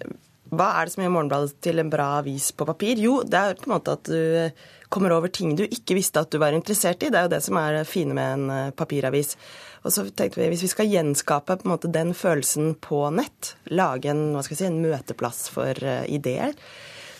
hva 0.53 0.67
er 0.77 0.85
det 0.85 0.93
som 0.93 1.01
gjør 1.01 1.13
Morgenbladet 1.15 1.55
til 1.65 1.81
en 1.81 1.89
bra 1.89 2.07
avis 2.19 2.51
på 2.53 2.67
papir? 2.69 2.99
Jo, 3.01 3.19
det 3.25 3.39
er 3.39 3.57
på 3.57 3.69
en 3.69 3.75
måte 3.75 3.95
at 3.97 4.05
du 4.05 4.51
kommer 4.93 5.15
over 5.15 5.31
ting 5.33 5.55
du 5.57 5.63
ikke 5.65 5.97
visste 5.97 6.21
at 6.21 6.31
du 6.31 6.37
var 6.41 6.53
interessert 6.53 7.01
i. 7.03 7.09
Det 7.09 7.19
er 7.19 7.25
jo 7.25 7.33
det 7.33 7.41
som 7.43 7.57
er 7.59 7.79
det 7.79 7.87
fine 7.89 8.13
med 8.15 8.33
en 8.35 8.49
eh, 8.53 8.73
papiravis. 8.77 9.33
Og 9.85 9.93
så 9.93 10.05
tenkte 10.09 10.41
vi 10.41 10.51
hvis 10.53 10.65
vi 10.67 10.71
skal 10.71 10.91
gjenskape 10.91 11.57
på 11.57 11.67
en 11.67 11.73
måte 11.73 11.91
den 11.93 12.13
følelsen 12.17 12.75
på 12.81 13.03
nett, 13.13 13.55
lage 13.73 14.13
en, 14.13 14.27
hva 14.35 14.45
skal 14.45 14.61
si, 14.61 14.67
en 14.69 14.83
møteplass 14.85 15.47
for 15.53 15.81
ideer, 16.09 16.53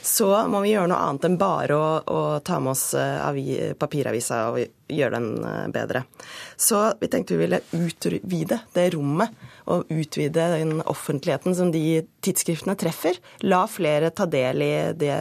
så 0.06 0.30
må 0.50 0.62
vi 0.62 0.76
gjøre 0.76 0.90
noe 0.92 1.02
annet 1.02 1.26
enn 1.26 1.38
bare 1.42 1.78
å, 1.78 1.86
å 2.06 2.22
ta 2.46 2.60
med 2.62 2.76
oss 2.76 2.92
papiraviser 3.82 4.52
og 4.54 4.85
gjøre 4.88 5.20
den 5.20 5.72
bedre. 5.74 6.04
Så 6.56 6.82
vi 7.00 7.10
tenkte 7.12 7.36
vi 7.36 7.46
ville 7.46 7.62
utvide 7.74 8.60
det 8.76 8.90
rommet 8.96 9.34
og 9.66 9.90
utvide 9.90 10.46
den 10.54 10.82
offentligheten 10.86 11.56
som 11.58 11.72
de 11.74 12.04
tidsskriftene 12.26 12.76
treffer. 12.78 13.18
La 13.46 13.64
flere 13.70 14.12
ta 14.14 14.28
del 14.30 14.62
i 14.62 14.74
det 14.98 15.16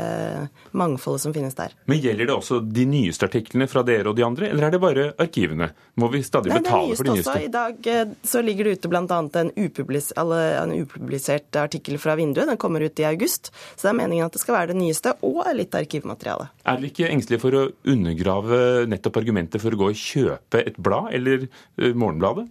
mangfoldet 0.77 1.25
som 1.25 1.35
finnes 1.37 1.57
der. 1.57 1.73
Men 1.89 2.03
Gjelder 2.05 2.29
det 2.29 2.35
også 2.35 2.61
de 2.61 2.85
nyeste 2.89 3.29
artiklene 3.29 3.69
fra 3.71 3.85
dere 3.87 4.11
og 4.11 4.19
de 4.19 4.27
andre, 4.27 4.51
eller 4.53 4.67
er 4.67 4.75
det 4.75 4.81
bare 4.83 5.07
arkivene? 5.21 5.71
Må 6.01 6.11
vi 6.13 6.21
stadig 6.27 6.53
Nei, 6.53 6.61
betale 6.61 6.99
for 6.99 7.09
de 7.09 7.17
nyeste? 7.17 7.33
Også. 7.33 7.47
I 7.47 7.53
dag 7.55 7.89
eh, 7.95 8.15
så 8.27 8.43
ligger 8.45 8.69
det 8.69 8.79
ute 8.79 8.91
bl.a. 8.93 9.21
En, 9.41 9.53
upublis 9.57 10.11
en 10.19 10.75
upublisert 10.75 11.57
artikkel 11.61 11.97
fra 12.03 12.17
Vinduet. 12.19 12.51
Den 12.51 12.61
kommer 12.61 12.85
ut 12.85 13.01
i 13.01 13.09
august. 13.09 13.53
Så 13.75 13.87
det 13.87 13.95
er 13.95 13.99
meningen 14.03 14.29
at 14.29 14.37
det 14.37 14.43
skal 14.43 14.59
være 14.59 14.73
det 14.75 14.79
nyeste 14.83 15.15
og 15.25 15.47
litt 15.57 15.75
arkivmateriale. 15.79 16.51
Er 16.65 16.81
dere 16.81 16.91
ikke 16.91 17.09
engstelige 17.09 17.43
for 17.43 17.57
å 17.57 17.65
undergrave 17.95 18.61
nettopp 18.91 19.23
argumentet 19.23 19.54
for 19.63 19.75
å 19.75 19.81
gå 19.81 19.89
og 19.93 19.99
kjøpe 19.99 20.63
et 20.65 20.77
blad, 20.81 21.11
eller 21.17 21.47
eh, 21.47 21.93
Morgenbladet? 21.93 22.47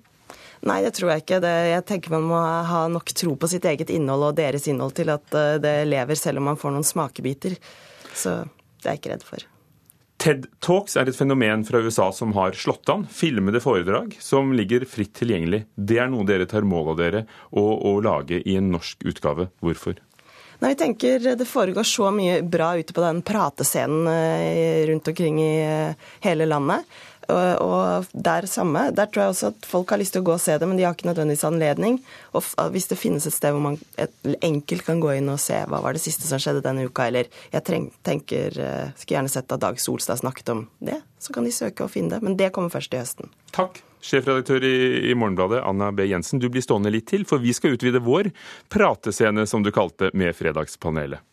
Nei, 0.64 0.80
det 0.86 0.94
tror 0.96 1.12
jeg 1.12 1.26
ikke. 1.26 1.42
Det, 1.44 1.54
jeg 1.74 1.86
tenker 1.90 2.14
man 2.16 2.28
må 2.30 2.40
ha 2.40 2.86
nok 2.92 3.12
tro 3.18 3.34
på 3.40 3.50
sitt 3.52 3.66
eget 3.68 3.92
innhold 3.92 4.30
og 4.30 4.38
deres 4.38 4.68
innhold 4.72 4.96
til 4.96 5.12
at 5.12 5.36
eh, 5.36 5.58
det 5.64 5.74
lever, 5.90 6.20
selv 6.20 6.40
om 6.40 6.48
man 6.54 6.60
får 6.60 6.76
noen 6.76 6.88
smakebiter. 6.88 7.58
Så 8.16 8.44
det 8.46 8.88
er 8.88 8.96
jeg 8.96 9.04
ikke 9.04 9.16
redd 9.16 9.28
for. 9.28 9.50
TED 10.24 10.46
Talks 10.64 10.94
er 10.96 11.10
et 11.12 11.18
fenomen 11.18 11.66
fra 11.68 11.82
USA 11.84 12.06
som 12.16 12.32
har 12.38 12.56
slått 12.56 12.88
an. 12.94 13.04
Filmede 13.12 13.60
foredrag 13.60 14.16
som 14.24 14.54
ligger 14.56 14.86
fritt 14.88 15.12
tilgjengelig. 15.20 15.66
Det 15.76 16.00
er 16.00 16.08
noe 16.14 16.24
dere 16.30 16.48
tar 16.48 16.64
mål 16.64 16.94
av 16.94 17.02
dere 17.02 17.26
å 17.52 17.98
lage 18.06 18.40
i 18.40 18.56
en 18.56 18.72
norsk 18.72 19.04
utgave. 19.10 19.50
Hvorfor? 19.60 20.00
Nei, 20.60 20.74
vi 20.74 20.80
tenker 20.80 21.34
Det 21.36 21.48
foregår 21.48 21.88
så 21.88 22.12
mye 22.14 22.42
bra 22.42 22.74
ute 22.78 22.94
på 22.94 23.02
den 23.04 23.24
pratescenen 23.26 24.08
eh, 24.08 24.86
rundt 24.90 25.08
omkring 25.08 25.42
i 25.42 25.56
eh, 25.64 26.14
hele 26.28 26.46
landet. 26.50 26.86
Og 27.32 28.10
der 28.12 28.46
samme, 28.52 28.90
der 28.92 29.08
tror 29.08 29.24
jeg 29.24 29.34
også 29.34 29.52
at 29.54 29.68
folk 29.68 29.94
har 29.94 30.00
lyst 30.02 30.16
til 30.16 30.24
å 30.24 30.28
gå 30.28 30.34
og 30.36 30.42
se 30.44 30.58
det, 30.60 30.68
men 30.68 30.76
de 30.78 30.84
har 30.84 30.96
ikke 30.96 31.08
nødvendigvis 31.08 31.46
anledning. 31.48 32.02
Og 32.36 32.44
hvis 32.74 32.90
det 32.92 33.00
finnes 33.00 33.26
et 33.28 33.36
sted 33.36 33.56
hvor 33.56 33.64
man 33.64 33.80
enkelt 34.44 34.86
kan 34.88 35.00
gå 35.04 35.16
inn 35.18 35.32
og 35.32 35.40
se 35.42 35.62
hva 35.70 35.80
var 35.84 35.96
det 35.96 36.04
siste 36.04 36.28
som 36.28 36.42
skjedde 36.42 36.66
denne 36.66 36.84
uka, 36.90 37.08
eller 37.08 37.32
jeg 37.54 37.88
tenker, 38.04 38.60
eh, 38.60 38.92
skulle 38.98 39.20
gjerne 39.20 39.32
sett 39.32 39.56
at 39.56 39.64
Dag 39.64 39.80
Solstad 39.80 40.20
snakket 40.20 40.52
om 40.52 40.68
det, 40.84 41.00
så 41.20 41.34
kan 41.34 41.48
de 41.48 41.56
søke 41.56 41.88
og 41.88 41.96
finne 41.96 42.18
det. 42.18 42.24
Men 42.28 42.38
det 42.40 42.52
kommer 42.56 42.74
først 42.74 42.94
i 42.94 43.02
høsten. 43.02 43.32
Takk. 43.56 43.80
Sjefredaktør 44.04 44.64
i, 44.68 44.76
i 45.12 45.16
Morgenbladet, 45.16 45.62
Anna 45.64 45.92
B. 45.96 46.06
Jensen. 46.10 46.42
Du 46.44 46.50
blir 46.52 46.64
stående 46.66 46.92
litt 46.92 47.08
til, 47.12 47.24
for 47.28 47.40
vi 47.44 47.56
skal 47.56 47.78
utvide 47.78 48.04
vår 48.04 48.34
pratescene, 48.74 49.48
som 49.48 49.64
du 49.64 49.72
kalte, 49.72 50.12
med 50.14 50.36
Fredagspanelet. 50.36 51.24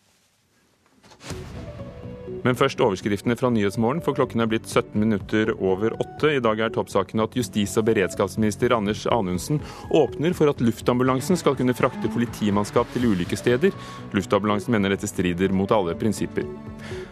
Men 2.41 2.57
først 2.57 2.79
overskriftene 2.81 3.35
fra 3.37 3.51
Nyhetsmorgen, 3.53 4.01
for 4.01 4.17
klokken 4.17 4.41
er 4.41 4.49
blitt 4.49 4.65
17 4.65 4.95
minutter 4.97 5.51
over 5.59 5.93
åtte. 6.01 6.31
I 6.37 6.41
dag 6.41 6.63
er 6.63 6.73
toppsaken 6.73 7.21
at 7.21 7.37
justis- 7.37 7.75
og 7.77 7.85
beredskapsminister 7.91 8.73
Anders 8.73 9.03
Anundsen 9.13 9.61
åpner 9.93 10.33
for 10.37 10.49
at 10.49 10.63
luftambulansen 10.63 11.37
skal 11.37 11.59
kunne 11.59 11.75
frakte 11.77 12.09
politimannskap 12.09 12.89
til 12.95 13.11
ulike 13.11 13.37
steder. 13.37 13.75
Luftambulansen 14.17 14.73
mener 14.73 14.95
dette 14.95 15.09
strider 15.11 15.53
mot 15.53 15.71
alle 15.75 15.93
prinsipper. 15.99 16.47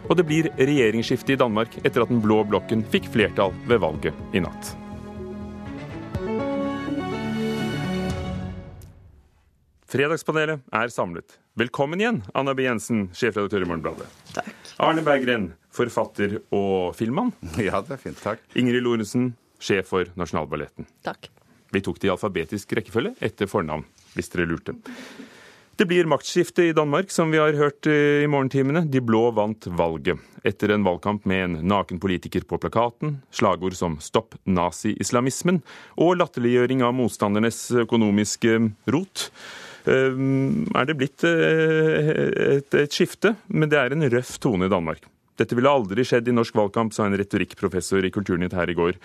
Og 0.08 0.16
det 0.18 0.26
blir 0.26 0.50
regjeringsskifte 0.58 1.36
i 1.36 1.40
Danmark 1.40 1.78
etter 1.84 2.02
at 2.02 2.10
den 2.10 2.22
blå 2.24 2.42
blokken 2.48 2.82
fikk 2.90 3.12
flertall 3.14 3.54
ved 3.70 3.84
valget 3.86 4.34
i 4.34 4.42
natt. 4.42 4.74
Fredagspanelet 9.90 10.60
er 10.70 10.90
samlet. 10.94 11.32
Velkommen 11.58 11.98
igjen, 11.98 12.20
Anna 12.38 12.52
B. 12.54 12.62
Jensen, 12.62 13.08
sjefredaktør 13.10 13.64
i 13.64 13.66
Morgenbladet. 13.66 14.06
Takk. 14.36 14.52
Arne 14.86 15.02
Berggren, 15.02 15.48
forfatter 15.74 16.36
og 16.54 16.92
filmmann. 16.94 17.32
Ja, 17.58 17.80
det 17.82 17.96
er 17.96 18.02
fint. 18.04 18.20
Takk. 18.22 18.44
Ingrid 18.54 18.84
Lorentzen, 18.86 19.32
sjef 19.58 19.88
for 19.90 20.12
Nasjonalballetten. 20.20 20.86
Takk. 21.02 21.26
Vi 21.74 21.82
tok 21.82 21.98
det 21.98 22.06
i 22.06 22.12
alfabetisk 22.14 22.76
rekkefølge 22.78 23.16
etter 23.18 23.50
fornavn. 23.50 23.82
hvis 24.14 24.30
dere 24.30 24.46
lurte. 24.46 24.76
Det 25.74 25.86
blir 25.88 26.06
maktskifte 26.06 26.68
i 26.68 26.74
Danmark, 26.76 27.10
som 27.10 27.30
vi 27.32 27.40
har 27.40 27.56
hørt 27.58 27.86
i 27.88 28.28
morgentimene. 28.30 28.84
De 28.86 29.00
blå 29.02 29.30
vant 29.34 29.66
valget. 29.74 30.20
Etter 30.46 30.74
en 30.74 30.84
valgkamp 30.86 31.24
med 31.26 31.44
en 31.44 31.56
naken 31.66 31.98
politiker 31.98 32.44
på 32.46 32.58
plakaten, 32.62 33.16
slagord 33.34 33.74
som 33.74 33.96
'stopp 33.98 34.38
nazi-islamismen' 34.46 35.62
og 35.96 36.18
latterliggjøring 36.20 36.84
av 36.84 36.94
motstandernes 36.94 37.70
økonomiske 37.86 38.58
rot, 38.92 39.30
er 39.88 40.88
det 40.88 40.96
blitt 40.98 41.24
et, 41.24 42.74
et 42.74 42.92
skifte. 42.92 43.34
Men 43.48 43.70
det 43.72 43.78
er 43.80 43.96
en 43.96 44.08
røff 44.12 44.36
tone 44.42 44.68
i 44.68 44.72
Danmark. 44.72 45.06
Dette 45.40 45.56
ville 45.56 45.72
aldri 45.72 46.04
skjedd 46.04 46.28
i 46.28 46.34
norsk 46.36 46.56
valgkamp, 46.58 46.92
sa 46.92 47.06
en 47.08 47.16
retorikkprofessor 47.16 48.04
i 48.04 48.10
Kulturnytt 48.12 48.52
her 48.56 48.68
i 48.68 48.76
går. 48.76 48.98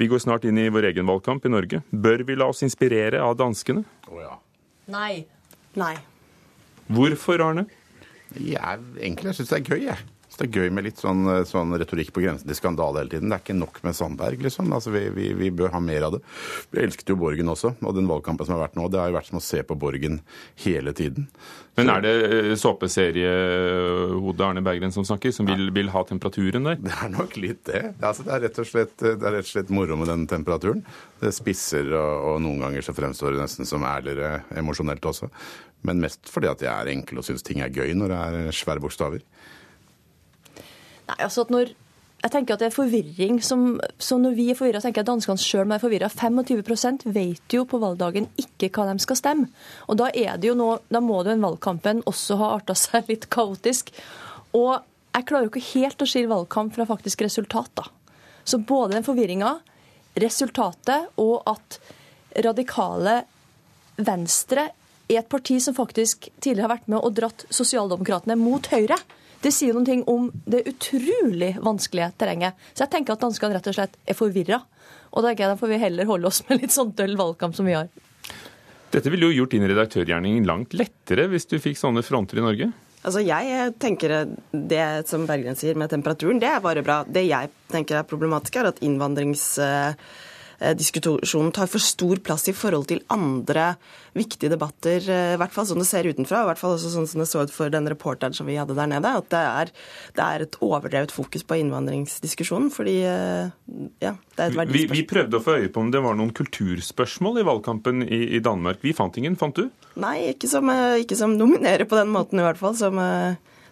Vi 0.00 0.08
går 0.08 0.22
snart 0.24 0.46
inn 0.48 0.56
i 0.60 0.70
vår 0.72 0.88
egen 0.92 1.08
valgkamp 1.10 1.44
i 1.44 1.52
Norge. 1.52 1.82
Bør 1.92 2.24
vi 2.28 2.36
la 2.38 2.48
oss 2.48 2.64
inspirere 2.64 3.20
av 3.20 3.36
danskene? 3.40 3.84
Oh, 4.08 4.22
ja. 4.22 4.38
Nei. 4.92 5.26
Nei. 5.76 5.94
Hvorfor, 6.92 7.44
Arne? 7.44 7.66
Jeg 8.32 8.80
egentlig 8.96 9.32
jeg 9.32 9.40
syns 9.42 9.52
det 9.52 9.58
er 9.58 9.68
gøy, 9.68 9.82
jeg. 9.90 10.11
Det 10.42 10.48
er 10.48 10.64
gøy 10.64 10.72
med 10.74 10.82
litt 10.88 10.98
sånn, 10.98 11.22
sånn, 11.46 11.70
retorikk 11.78 12.08
på 12.16 12.24
grensen 12.24 12.48
til 12.50 12.56
skandale 12.58 13.04
hele 13.04 13.12
tiden. 13.12 13.30
Det 13.30 13.36
er 13.36 13.42
ikke 13.44 13.54
nok 13.54 13.76
med 13.86 13.94
Sandberg, 13.94 14.40
liksom. 14.42 14.72
Altså, 14.74 14.90
vi, 14.90 15.04
vi, 15.14 15.28
vi, 15.38 15.50
bør 15.54 15.70
ha 15.76 15.78
mer 15.78 16.08
av 16.08 16.16
det. 16.16 16.22
Vi 16.74 16.80
elsket 16.82 17.12
jo 17.12 17.16
Borgen 17.20 17.52
også, 17.52 17.76
og 17.78 17.94
den 17.94 18.10
valgkampen 18.10 18.48
som 18.48 18.56
har 18.56 18.64
vært 18.64 18.74
nå, 18.74 18.88
det 18.90 18.98
har 18.98 19.12
jo 19.12 19.16
vært 19.20 19.30
som 19.30 19.38
å 19.38 19.44
se 19.46 19.62
på 19.62 19.76
Borgen 19.78 20.18
hele 20.64 20.90
tiden. 20.98 21.28
Men 21.78 21.92
er 21.94 22.02
det 22.02 22.14
eh, 22.26 22.50
såpeseriehodet 22.58 24.44
Arne 24.48 24.64
Berggren 24.66 24.92
som 24.92 25.06
snakker, 25.06 25.30
som 25.32 25.46
vil, 25.46 25.70
vil, 25.72 25.92
ha 25.94 26.02
temperaturen 26.10 26.66
der? 26.66 26.82
Det 26.82 26.98
er 26.98 27.14
nok 27.14 27.38
litt 27.38 27.62
det. 27.70 27.84
Altså, 28.02 28.26
det, 28.26 28.50
er 28.50 28.66
slett, 28.66 28.98
det 28.98 29.14
er 29.14 29.38
rett 29.38 29.46
og 29.46 29.52
slett 29.54 29.70
moro 29.72 29.96
med 30.00 30.10
den 30.10 30.26
temperaturen. 30.28 30.82
Det 31.22 31.30
spisser, 31.38 31.86
og, 31.94 32.32
og 32.32 32.42
noen 32.42 32.66
ganger 32.66 32.82
så 32.82 32.96
fremstår 32.98 33.36
det 33.36 33.44
nesten 33.46 33.68
som 33.68 33.86
ærligere 33.86 34.42
emosjonelt 34.58 35.06
også. 35.06 35.30
Men 35.86 36.02
mest 36.02 36.26
fordi 36.30 36.50
at 36.50 36.66
jeg 36.66 36.74
er 36.74 36.90
enkel 36.92 37.22
og 37.22 37.26
syns 37.30 37.46
ting 37.46 37.62
er 37.62 37.70
gøy 37.70 37.94
når 37.94 38.10
det 38.10 38.20
er 38.26 38.58
svære 38.58 38.82
bokstaver. 38.82 39.22
Nei, 41.12 41.24
altså 41.26 41.44
at 41.44 41.52
når 41.52 41.72
jeg 42.22 42.30
tenker 42.30 42.54
at 42.54 42.62
det 42.62 42.68
er 42.68 42.74
forvirring 42.76 43.40
som, 43.42 43.80
så 43.98 44.16
Når 44.20 44.36
vi 44.38 44.44
er 44.52 44.58
forvirra, 44.58 44.80
tenker 44.80 45.00
jeg 45.00 45.08
at 45.08 45.10
danskene 45.10 45.42
sjøl 45.42 45.72
er 45.74 45.82
forvirra. 45.82 46.08
25% 46.08 47.02
vet 47.10 47.56
jo 47.56 47.64
på 47.66 47.80
valgdagen 47.82 48.28
ikke 48.38 48.70
hva 48.70 48.86
de 48.92 49.02
skal 49.02 49.18
stemme. 49.18 49.48
Og 49.90 49.98
Da 49.98 50.10
er 50.14 50.38
det 50.38 50.48
jo 50.52 50.54
nå, 50.54 50.68
da 50.88 51.00
må 51.02 51.22
den 51.26 51.42
valgkampen 51.42 52.04
også 52.06 52.38
ha 52.38 52.52
arta 52.60 52.76
seg 52.78 53.10
litt 53.10 53.26
kaotisk. 53.28 53.90
Og 54.54 54.78
jeg 55.12 55.26
klarer 55.26 55.48
jo 55.48 55.50
ikke 55.50 55.72
helt 55.72 56.04
å 56.04 56.08
skille 56.08 56.30
valgkamp 56.30 56.76
fra 56.76 56.86
faktisk 56.86 57.26
resultat. 57.26 57.74
da. 57.74 57.90
Så 58.44 58.58
både 58.58 58.94
den 58.94 59.06
forvirringa, 59.06 59.58
resultatet 60.14 61.10
og 61.18 61.42
at 61.46 61.80
radikale 62.44 63.24
Venstre 63.96 64.70
er 65.10 65.18
et 65.20 65.28
parti 65.28 65.58
som 65.60 65.74
faktisk 65.74 66.30
tidligere 66.38 66.68
har 66.68 66.76
vært 66.76 66.88
med 66.88 67.02
og 67.02 67.14
dratt 67.18 67.44
sosialdemokratene 67.50 68.38
mot 68.38 68.66
Høyre. 68.72 68.96
Det 69.42 69.50
sier 69.50 69.74
noen 69.74 69.86
ting 69.88 70.04
om 70.10 70.28
det 70.46 70.62
utrolig 70.70 71.56
vanskelige 71.62 72.12
terrenget. 72.20 72.54
Så 72.72 72.84
jeg 72.84 72.92
tenker 72.92 73.16
at 73.16 73.24
danskene 73.24 73.56
rett 73.56 73.66
og 73.72 73.74
slett 73.74 73.98
er 74.06 74.18
forvirra. 74.18 74.60
Og 75.12 75.26
da 75.26 75.56
får 75.58 75.72
vi 75.72 75.80
heller 75.82 76.08
holde 76.08 76.30
oss 76.30 76.40
med 76.48 76.62
litt 76.62 76.74
sånn 76.74 76.94
døll 76.96 77.16
valgkamp 77.18 77.56
som 77.58 77.66
vi 77.66 77.74
har. 77.76 77.90
Dette 78.92 79.10
ville 79.10 79.28
jo 79.30 79.42
gjort 79.42 79.54
din 79.56 79.66
redaktørgjerning 79.66 80.44
langt 80.46 80.76
lettere 80.76 81.26
hvis 81.32 81.48
du 81.50 81.56
fikk 81.62 81.80
sånne 81.80 82.04
fronter 82.06 82.38
i 82.38 82.44
Norge? 82.44 82.70
Altså 83.02 83.18
Jeg 83.24 83.72
tenker 83.82 84.12
det 84.52 84.84
som 85.10 85.24
Berggren 85.26 85.58
sier 85.58 85.74
med 85.74 85.90
temperaturen, 85.90 86.38
det 86.38 86.46
er 86.52 86.60
bare 86.62 86.84
bra. 86.86 87.00
Det 87.02 87.24
jeg 87.26 87.50
tenker 87.72 87.98
er 87.98 88.06
problematisk, 88.06 88.60
er 88.60 88.70
at 88.70 88.84
innvandrings 88.84 89.46
Eh, 89.58 89.96
diskusjonen 90.78 91.52
tar 91.54 91.70
for 91.70 91.82
stor 91.82 92.20
plass 92.22 92.46
i 92.50 92.54
forhold 92.56 92.86
til 92.90 93.02
andre 93.12 93.72
viktige 94.16 94.52
debatter, 94.52 95.00
eh, 95.08 95.34
i 95.34 95.38
hvert 95.40 95.54
fall 95.54 95.66
sånn 95.68 95.80
det 95.80 95.88
ser 95.88 96.08
utenfra, 96.08 96.42
i 96.42 96.48
hvert 96.50 96.60
fall 96.60 96.76
også 96.76 96.92
sånn 96.92 97.08
som 97.08 97.22
det 97.22 97.28
så 97.30 97.44
ut 97.46 97.52
for 97.54 97.72
den 97.72 97.88
reporteren 97.88 98.36
som 98.36 98.48
vi 98.48 98.58
hadde 98.60 98.76
der 98.76 98.90
nede, 98.90 99.12
at 99.22 99.28
det 99.32 99.40
er, 99.40 99.72
det 100.18 100.26
er 100.26 100.44
et 100.44 100.58
overdrevet 100.60 101.14
fokus 101.14 101.46
på 101.48 101.58
innvandringsdiskusjonen. 101.62 102.70
fordi 102.74 102.98
eh, 103.08 103.52
ja, 104.04 104.14
det 104.36 104.38
er 104.38 104.52
et 104.52 104.58
verdispørsmål. 104.58 104.92
Vi, 104.92 105.00
vi, 105.00 105.06
prøvde 105.08 105.38
å 105.38 105.44
få 105.44 105.56
øye 105.60 105.72
på 105.72 105.84
om 105.84 105.94
det 105.94 106.02
var 106.04 106.18
noen 106.18 106.34
kulturspørsmål 106.36 107.40
i 107.40 107.46
valgkampen 107.48 108.04
i, 108.04 108.20
i 108.36 108.42
Danmark. 108.44 108.82
Vi 108.84 108.94
fant 108.96 109.16
ingen, 109.16 109.38
fant 109.40 109.56
du? 109.56 109.70
Nei, 110.02 110.18
ikke 110.32 110.50
som, 110.50 110.68
ikke 111.00 111.18
som 111.18 111.36
nominerer 111.38 111.88
på 111.88 111.98
den 111.98 112.12
måten 112.12 112.42
i 112.42 112.46
hvert 112.46 112.60
fall. 112.60 112.76
som... 112.78 113.00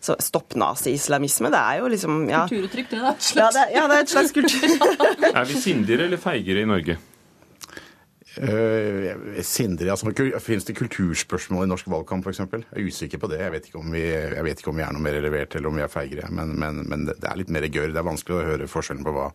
Så 0.00 0.16
stopp 0.25 0.57
nazi-islamisme, 0.57 1.50
det 1.52 1.61
er 1.61 1.83
jo 1.83 1.90
liksom 1.92 2.23
ja. 2.30 2.47
Kulturuttrykk, 2.49 2.90
det, 2.95 3.00
da. 3.04 3.14
Ja 3.37 3.49
det, 3.52 3.66
ja, 3.76 3.85
det 3.90 3.99
er 3.99 4.07
et 4.07 4.12
slags 4.14 4.33
kultur. 4.33 4.64
er 5.35 5.49
vi 5.49 5.61
sindigere 5.61 6.09
eller 6.09 6.21
feigere 6.21 6.64
i 6.64 6.69
Norge? 6.69 6.97
Uh, 8.38 9.42
Sindre, 9.42 9.90
altså, 9.90 10.12
Finnes 10.40 10.64
det 10.64 10.76
kulturspørsmål 10.78 11.66
i 11.66 11.70
norsk 11.72 11.88
valgkamp 11.90 12.24
f.eks.? 12.24 12.40
Jeg 12.46 12.62
er 12.70 12.87
usikker 12.87 13.20
på 13.20 13.29
det. 13.33 13.40
Jeg 13.42 13.53
vet, 13.53 13.68
ikke 13.68 13.81
om 13.83 13.92
vi, 13.92 14.05
vet 14.46 14.62
ikke 14.62 14.70
om 14.70 14.79
vi 14.79 14.85
er 14.87 14.94
noe 14.94 15.03
mer 15.03 15.16
relevert 15.18 15.57
eller 15.59 15.72
om 15.72 15.77
vi 15.81 15.85
er 15.85 15.92
feigere. 15.92 16.31
Men, 16.33 16.55
men, 16.62 16.85
men 16.88 17.09
det 17.11 17.18
er 17.20 17.40
litt 17.40 17.51
mer 17.53 17.66
gørr. 17.66 17.90
Det 17.90 18.01
er 18.01 18.07
vanskelig 18.07 18.38
å 18.38 18.48
høre 18.53 18.70
forskjellen 18.70 19.05
på 19.05 19.16
hva 19.16 19.29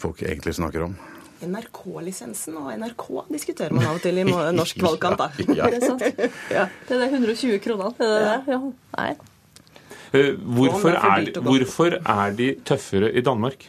folk 0.00 0.24
egentlig 0.24 0.56
snakker 0.56 0.88
om. 0.88 0.96
NRK-lisensen 1.40 2.56
og 2.60 2.72
NRK 2.80 3.06
diskuterer 3.30 3.76
man 3.76 3.86
av 3.88 4.00
og 4.00 4.04
til 4.04 4.18
i 4.20 4.24
norsk 4.26 4.80
valgkamp, 4.88 5.20
da. 5.20 5.30
ja. 5.54 5.68
Det 5.72 5.82
er 5.82 5.86
sant. 5.86 6.24
Ja. 6.52 6.64
Det 6.88 6.96
er 6.96 7.06
120 7.12 7.60
kroner. 7.64 7.92
Det 8.00 8.08
er 8.08 8.24
det. 8.24 8.56
Ja. 8.56 8.62
Nei. 8.96 9.12
Eh, 10.10 10.32
hvorfor 10.34 10.96
er, 10.96 11.28
de, 11.28 11.42
hvorfor 11.44 11.94
er 11.98 12.32
de 12.34 12.48
tøffere 12.66 13.12
i 13.14 13.22
Danmark? 13.22 13.68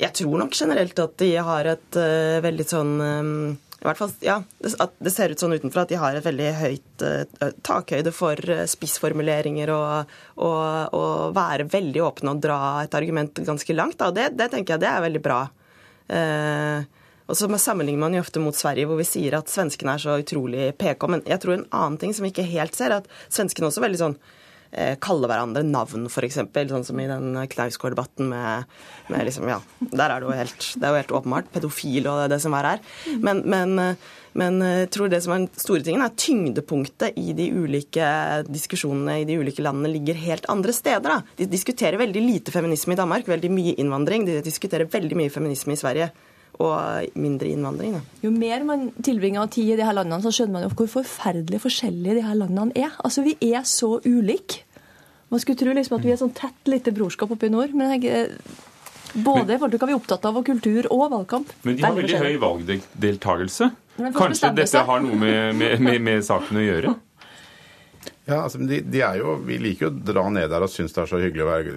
Jeg 0.00 0.16
tror 0.16 0.38
nok 0.40 0.56
generelt 0.56 0.98
at 1.02 1.18
de 1.20 1.34
har 1.36 1.68
et 1.74 1.98
uh, 2.00 2.40
veldig 2.42 2.64
sånn 2.66 2.94
um, 2.96 3.34
i 3.52 3.84
hvert 3.84 3.98
fall, 3.98 4.12
ja, 4.22 4.36
at 4.62 4.94
Det 5.02 5.10
ser 5.10 5.34
ut 5.34 5.42
sånn 5.42 5.56
utenfra 5.58 5.82
at 5.82 5.90
de 5.90 5.98
har 5.98 6.16
et 6.16 6.24
veldig 6.24 6.48
høyt 6.60 7.04
uh, 7.04 7.50
takhøyde 7.66 8.14
for 8.14 8.40
uh, 8.48 8.64
spissformuleringer 8.70 9.74
og, 9.74 10.16
og, 10.38 10.96
og, 10.96 11.12
være 11.36 11.68
veldig 11.70 12.04
åpne 12.08 12.32
og 12.32 12.42
dra 12.42 12.60
et 12.86 12.96
argument 12.96 13.42
ganske 13.44 13.76
langt. 13.76 13.98
Da. 14.00 14.10
Det, 14.14 14.30
det 14.38 14.48
tenker 14.54 14.76
jeg 14.76 14.84
det 14.86 14.90
er 14.94 15.06
veldig 15.08 15.24
bra. 15.24 15.44
Og 17.30 17.36
så 17.38 17.46
sammenligner 17.48 18.02
man 18.02 18.14
jo 18.16 18.20
ofte 18.20 18.40
mot 18.42 18.56
Sverige, 18.56 18.88
hvor 18.90 18.98
vi 19.00 19.06
sier 19.08 19.38
at 19.38 19.48
svenskene 19.48 19.94
er 19.94 20.02
så 20.02 20.18
utrolig 20.20 20.72
PK. 20.76 21.06
Men 21.08 21.22
jeg 21.28 21.40
tror 21.40 21.54
en 21.56 21.68
annen 21.70 21.98
ting 22.00 22.12
som 22.12 22.26
vi 22.26 22.32
ikke 22.32 22.48
helt 22.50 22.76
ser, 22.76 22.92
er 22.92 23.00
at 23.00 23.08
svenskene 23.32 23.70
også 23.70 23.80
er 23.80 23.86
veldig 23.86 24.00
sånn 24.02 24.18
kalle 25.04 25.28
hverandre 25.28 25.64
navn, 25.66 26.08
f.eks. 26.08 26.40
Sånn 26.72 26.86
som 26.88 27.00
i 27.02 27.08
den 27.10 27.36
Knausgård-debatten 27.52 28.30
med, 28.30 28.72
med, 29.12 29.26
liksom, 29.28 29.48
ja, 29.50 29.60
Der 29.90 30.08
er 30.08 30.22
det 30.22 30.28
jo 30.28 30.38
helt, 30.38 30.66
det 30.78 30.88
er 30.88 30.94
jo 30.94 31.00
helt 31.02 31.14
åpenbart. 31.20 31.52
Pedofil 31.52 32.08
og 32.08 32.24
det, 32.32 32.40
som 32.44 32.56
er 32.56 32.70
her. 32.70 32.82
Men, 33.20 33.42
men, 33.44 33.76
men 34.38 34.58
jeg 34.64 34.88
tror 34.96 35.12
det 35.12 35.20
som 35.24 35.34
er 35.34 35.44
den 35.44 35.60
store 35.60 35.84
tingen, 35.84 36.04
er 36.04 36.16
tyngdepunktet 36.16 37.20
i 37.20 37.36
de 37.36 37.50
ulike 37.52 38.08
diskusjonene 38.48 39.20
i 39.22 39.28
de 39.28 39.38
ulike 39.42 39.64
landene 39.64 39.92
ligger 39.92 40.20
helt 40.24 40.48
andre 40.52 40.72
steder. 40.76 41.04
Da. 41.04 41.36
De 41.42 41.50
diskuterer 41.52 42.00
veldig 42.00 42.24
lite 42.24 42.54
feminisme 42.54 42.96
i 42.96 43.00
Danmark, 43.00 43.28
veldig 43.28 43.52
mye 43.52 43.76
innvandring. 43.82 44.24
De 44.28 44.40
diskuterer 44.44 44.88
veldig 44.92 45.20
mye 45.20 45.34
feminisme 45.34 45.76
i 45.76 45.82
Sverige 45.84 46.12
og 46.60 47.14
mindre 47.18 47.48
innvandring. 47.52 47.94
Da. 47.96 48.02
Jo 48.24 48.32
mer 48.34 48.64
man 48.68 48.90
tilbringer 49.02 49.48
tid 49.52 49.72
i 49.74 49.78
de 49.80 49.86
her 49.86 49.96
landene, 49.96 50.20
så 50.24 50.32
skjønner 50.34 50.58
man 50.58 50.66
jo 50.66 50.74
hvor 50.76 50.90
forferdelig 50.98 51.62
forskjellige 51.64 52.18
de 52.18 52.26
her 52.26 52.38
landene 52.38 52.76
er. 52.76 52.92
Altså, 53.04 53.24
Vi 53.24 53.36
er 53.52 53.64
så 53.68 53.96
ulike. 54.04 54.62
Man 55.32 55.40
skulle 55.40 55.58
tro 55.58 55.72
liksom 55.72 55.96
at 55.96 56.04
vi 56.04 56.12
er 56.12 56.20
sånn 56.20 56.34
tett 56.36 56.68
lite 56.68 56.92
brorskap 56.92 57.30
oppe 57.32 57.48
i 57.48 57.52
nord. 57.52 57.72
men 57.74 57.94
jeg, 58.02 58.34
både 59.14 59.58
folk 59.58 59.78
er 59.78 59.86
vi 59.86 59.94
opptatt 59.96 60.26
av 60.28 60.36
og 60.36 60.44
kultur 60.44 60.88
og 60.90 61.06
valgkamp. 61.12 61.54
Men 61.64 61.76
de 61.76 61.86
har 61.86 61.96
veldig 61.96 62.20
høy 62.20 62.36
valgdeltakelse. 62.42 63.70
Kanskje 64.16 64.52
dette 64.56 64.84
har 64.88 65.00
noe 65.04 65.16
med, 65.16 65.56
med, 65.56 65.80
med, 65.80 66.00
med 66.04 66.24
saken 66.24 66.60
å 66.60 66.66
gjøre? 66.66 66.94
Ja, 68.22 68.44
altså, 68.44 68.60
de, 68.62 68.78
de, 68.86 69.00
er 69.02 69.16
jo, 69.18 69.34
Vi 69.42 69.56
liker 69.58 69.88
jo 69.88 69.90
å 69.90 70.02
dra 70.06 70.22
ned 70.30 70.46
der 70.52 70.62
og 70.62 70.70
synes 70.70 70.94
det 70.94 71.00
er 71.02 71.08
så 71.10 71.18
hyggelig 71.18 71.42
å 71.42 71.48
være 71.48 71.72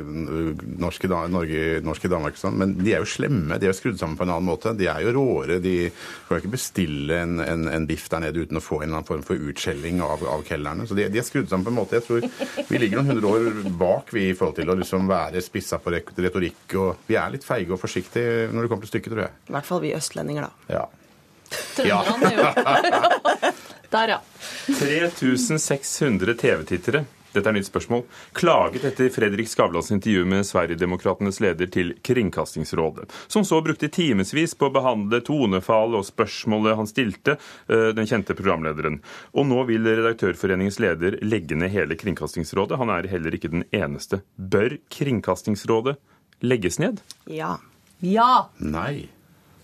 norsk 0.84 1.08
i, 1.08 1.10
Norge, 1.10 1.62
norsk 1.86 2.06
i 2.06 2.12
Danmark. 2.12 2.38
Sånn. 2.38 2.60
Men 2.62 2.76
de 2.78 2.94
er 2.94 3.02
jo 3.02 3.10
slemme. 3.10 3.58
De 3.58 3.66
er 3.66 3.74
jo 3.74 3.78
skrudd 3.78 3.98
sammen 3.98 4.18
på 4.20 4.28
en 4.28 4.34
annen 4.36 4.46
måte. 4.52 4.76
De 4.78 4.86
er 4.92 5.02
jo 5.02 5.16
råere. 5.16 5.58
De 5.64 5.90
kan 6.28 6.42
ikke 6.42 6.54
bestille 6.54 7.18
en, 7.24 7.40
en, 7.42 7.66
en 7.74 7.88
biff 7.90 8.06
der 8.14 8.28
nede 8.28 8.46
uten 8.46 8.62
å 8.62 8.64
få 8.64 8.84
en 8.84 8.92
eller 8.92 9.00
annen 9.00 9.10
form 9.10 9.26
for 9.26 9.42
utskjelling 9.50 10.04
av, 10.06 10.22
av 10.36 10.46
kelnerne. 10.46 10.86
Så 10.86 10.98
de, 10.98 11.08
de, 11.10 11.22
er 11.22 11.26
skrudd 11.26 11.50
sammen 11.50 11.66
på 11.66 11.74
en 11.74 11.80
måte. 11.80 11.98
Jeg 11.98 12.06
tror 12.06 12.70
Vi 12.70 12.82
ligger 12.84 13.02
noen 13.02 13.16
hundre 13.16 13.34
år 13.34 13.74
bak 13.82 14.14
vi 14.14 14.28
i 14.30 14.38
forhold 14.38 14.60
til 14.62 14.70
å 14.70 14.78
liksom 14.78 15.10
være 15.10 15.42
spissa 15.46 15.82
på 15.82 15.96
retorikk. 15.98 16.78
og 16.78 17.10
Vi 17.10 17.18
er 17.18 17.34
litt 17.34 17.48
feige 17.48 17.74
og 17.74 17.82
forsiktige 17.82 18.52
når 18.54 18.68
det 18.68 18.74
kommer 18.76 18.86
til 18.86 18.94
stykket, 18.94 19.16
tror 19.16 19.26
jeg. 19.26 19.38
I 19.50 19.58
hvert 19.58 19.74
fall 19.74 19.82
vi 19.82 19.98
østlendinger, 19.98 20.46
da. 20.46 20.78
Ja. 20.78 20.86
Trønderne 21.76 22.36
ja. 22.38 23.56
Der, 23.96 24.18
ja. 24.18 24.22
3600 24.68 26.36
TV-tittere 26.42 27.06
dette 27.36 27.52
er 27.52 27.56
nytt 27.58 27.68
spørsmål. 27.68 28.04
Klaget 28.36 28.86
etter 28.88 29.10
Fredrik 29.12 29.50
Skavlans 29.52 29.92
intervju 29.92 30.24
med 30.32 30.46
Sverigedemokratenes 30.48 31.42
leder 31.44 31.68
til 31.72 31.92
Kringkastingsrådet, 32.06 33.10
som 33.28 33.44
så 33.48 33.60
brukte 33.64 33.90
timevis 33.92 34.56
på 34.56 34.70
å 34.70 34.74
behandle 34.76 35.20
tonefall 35.26 35.98
og 36.00 36.08
spørsmålet 36.08 36.80
han 36.80 36.88
stilte, 36.88 37.36
eh, 37.68 37.92
den 37.98 38.08
kjente 38.08 38.38
programlederen. 38.40 39.02
Og 39.34 39.48
nå 39.52 39.66
vil 39.68 39.84
Redaktørforeningens 39.84 40.80
leder 40.80 41.20
legge 41.22 41.60
ned 41.60 41.72
hele 41.76 42.00
Kringkastingsrådet. 42.00 42.78
Han 42.80 42.90
er 42.90 43.12
heller 43.12 43.36
ikke 43.36 43.52
den 43.52 43.66
eneste. 43.72 44.22
Bør 44.40 44.78
Kringkastingsrådet 44.90 45.98
legges 46.42 46.80
ned? 46.80 47.02
Ja. 47.28 47.58
Ja. 48.00 48.48
Nei. 48.60 49.10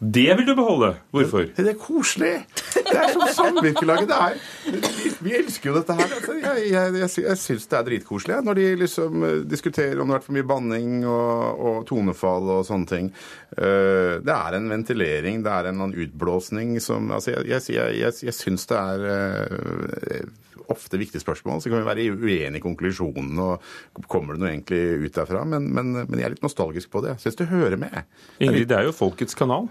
Det 0.01 0.33
vil 0.33 0.47
du 0.47 0.55
beholde. 0.57 0.95
Hvorfor? 1.13 1.43
Det 1.53 1.67
er 1.69 1.75
koselig. 1.77 2.31
Det 2.73 2.95
er 2.97 3.11
som 3.13 3.21
samvirkelaget 3.37 4.09
det 4.09 4.15
er. 4.17 4.39
Vi, 4.65 5.11
vi 5.27 5.33
elsker 5.37 5.69
jo 5.69 5.75
dette 5.75 5.93
her. 5.99 6.15
Altså, 6.17 6.33
jeg 6.41 6.71
jeg, 6.71 6.95
jeg, 7.03 7.11
jeg 7.27 7.37
syns 7.37 7.67
det 7.69 7.77
er 7.77 7.85
dritkoselig 7.85 8.39
når 8.47 8.57
de 8.57 8.65
liksom 8.81 9.25
eh, 9.27 9.35
diskuterer 9.51 10.01
om 10.01 10.09
det 10.09 10.15
har 10.15 10.19
vært 10.23 10.25
for 10.31 10.37
mye 10.39 10.47
banning 10.49 10.95
og, 11.05 11.61
og 11.69 11.77
tonefall 11.91 12.49
og 12.55 12.63
sånne 12.65 12.89
ting. 12.89 13.11
Eh, 13.53 14.15
Det 14.25 14.33
er 14.37 14.57
en 14.57 14.71
ventilering, 14.73 15.43
det 15.45 15.53
er 15.53 15.69
en 15.69 15.93
utblåsning 15.93 16.79
som 16.81 17.11
Altså, 17.13 17.35
jeg, 17.35 17.45
jeg, 17.51 17.61
jeg, 17.77 17.99
jeg, 18.01 18.17
jeg 18.25 18.35
syns 18.39 18.65
det 18.71 18.79
er 18.81 19.05
eh, 19.11 20.25
ofte 20.71 20.97
viktige 20.97 21.21
spørsmål. 21.21 21.61
Så 21.61 21.69
kan 21.69 21.81
vi 21.83 21.87
være 21.91 22.07
uenige 22.17 22.57
i 22.57 22.63
konklusjonen 22.63 23.37
og 23.43 23.61
kommer 24.09 24.33
det 24.33 24.41
noe 24.41 24.51
egentlig 24.55 24.81
ut 25.05 25.21
derfra. 25.21 25.45
Men, 25.45 25.69
men, 25.75 25.93
men 26.07 26.17
jeg 26.17 26.25
er 26.31 26.35
litt 26.39 26.45
nostalgisk 26.45 26.89
på 26.93 27.05
det. 27.05 27.17
Jeg 27.19 27.27
syns 27.27 27.39
det 27.43 27.49
hører 27.53 27.77
med. 27.81 28.01
Ingrid, 28.41 28.69
det 28.71 28.79
er 28.81 28.89
jo 28.89 28.97
folkets 28.97 29.37
kanal. 29.37 29.69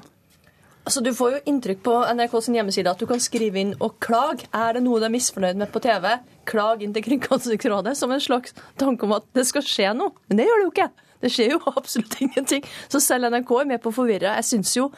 Altså, 0.84 1.02
Du 1.04 1.12
får 1.14 1.32
jo 1.32 1.40
inntrykk 1.52 1.82
på 1.84 1.94
NRK 2.16 2.34
sin 2.42 2.56
hjemmeside 2.56 2.90
at 2.90 3.00
du 3.00 3.06
kan 3.06 3.20
skrive 3.20 3.60
inn 3.60 3.74
og 3.78 3.98
klage. 4.02 4.48
Er 4.56 4.74
det 4.74 4.84
noe 4.84 5.00
du 5.00 5.06
er 5.06 5.12
misfornøyd 5.12 5.60
med 5.60 5.70
på 5.72 5.82
TV, 5.84 6.08
klag 6.48 6.82
inn 6.82 6.94
til 6.96 7.04
Kringkastingsrådet 7.04 7.96
som 7.98 8.12
en 8.14 8.22
slags 8.22 8.56
tanke 8.80 9.06
om 9.06 9.14
at 9.18 9.26
det 9.36 9.46
skal 9.48 9.66
skje 9.66 9.92
noe. 9.96 10.14
Men 10.28 10.40
det 10.40 10.48
gjør 10.48 10.62
det 10.62 10.66
jo 10.66 10.74
ikke. 10.74 10.90
Det 11.20 11.32
skjer 11.34 11.52
jo 11.54 11.60
absolutt 11.80 12.16
ingenting. 12.24 12.64
Så 12.88 13.02
selv 13.04 13.28
NRK 13.28 13.52
er 13.60 13.70
med 13.74 13.84
på 13.84 13.92
å 13.92 13.98
forvirre. 14.00 14.34
Jeg 14.40 14.48
syns 14.54 14.72
jo 14.78 14.88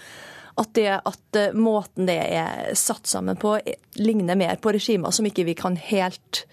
at, 0.61 0.71
det, 0.77 0.89
at 1.01 1.39
eh, 1.41 1.55
måten 1.57 2.09
det 2.09 2.19
er 2.21 2.73
satt 2.79 3.09
sammen 3.11 3.39
på, 3.41 3.57
eh, 3.59 3.81
ligner 3.99 4.39
mer 4.39 4.61
på 4.63 4.75
regimer 4.77 5.15
som 5.15 5.27
ikke 5.27 5.47
vi 5.49 5.57
kan 5.59 5.79
helt 5.81 6.45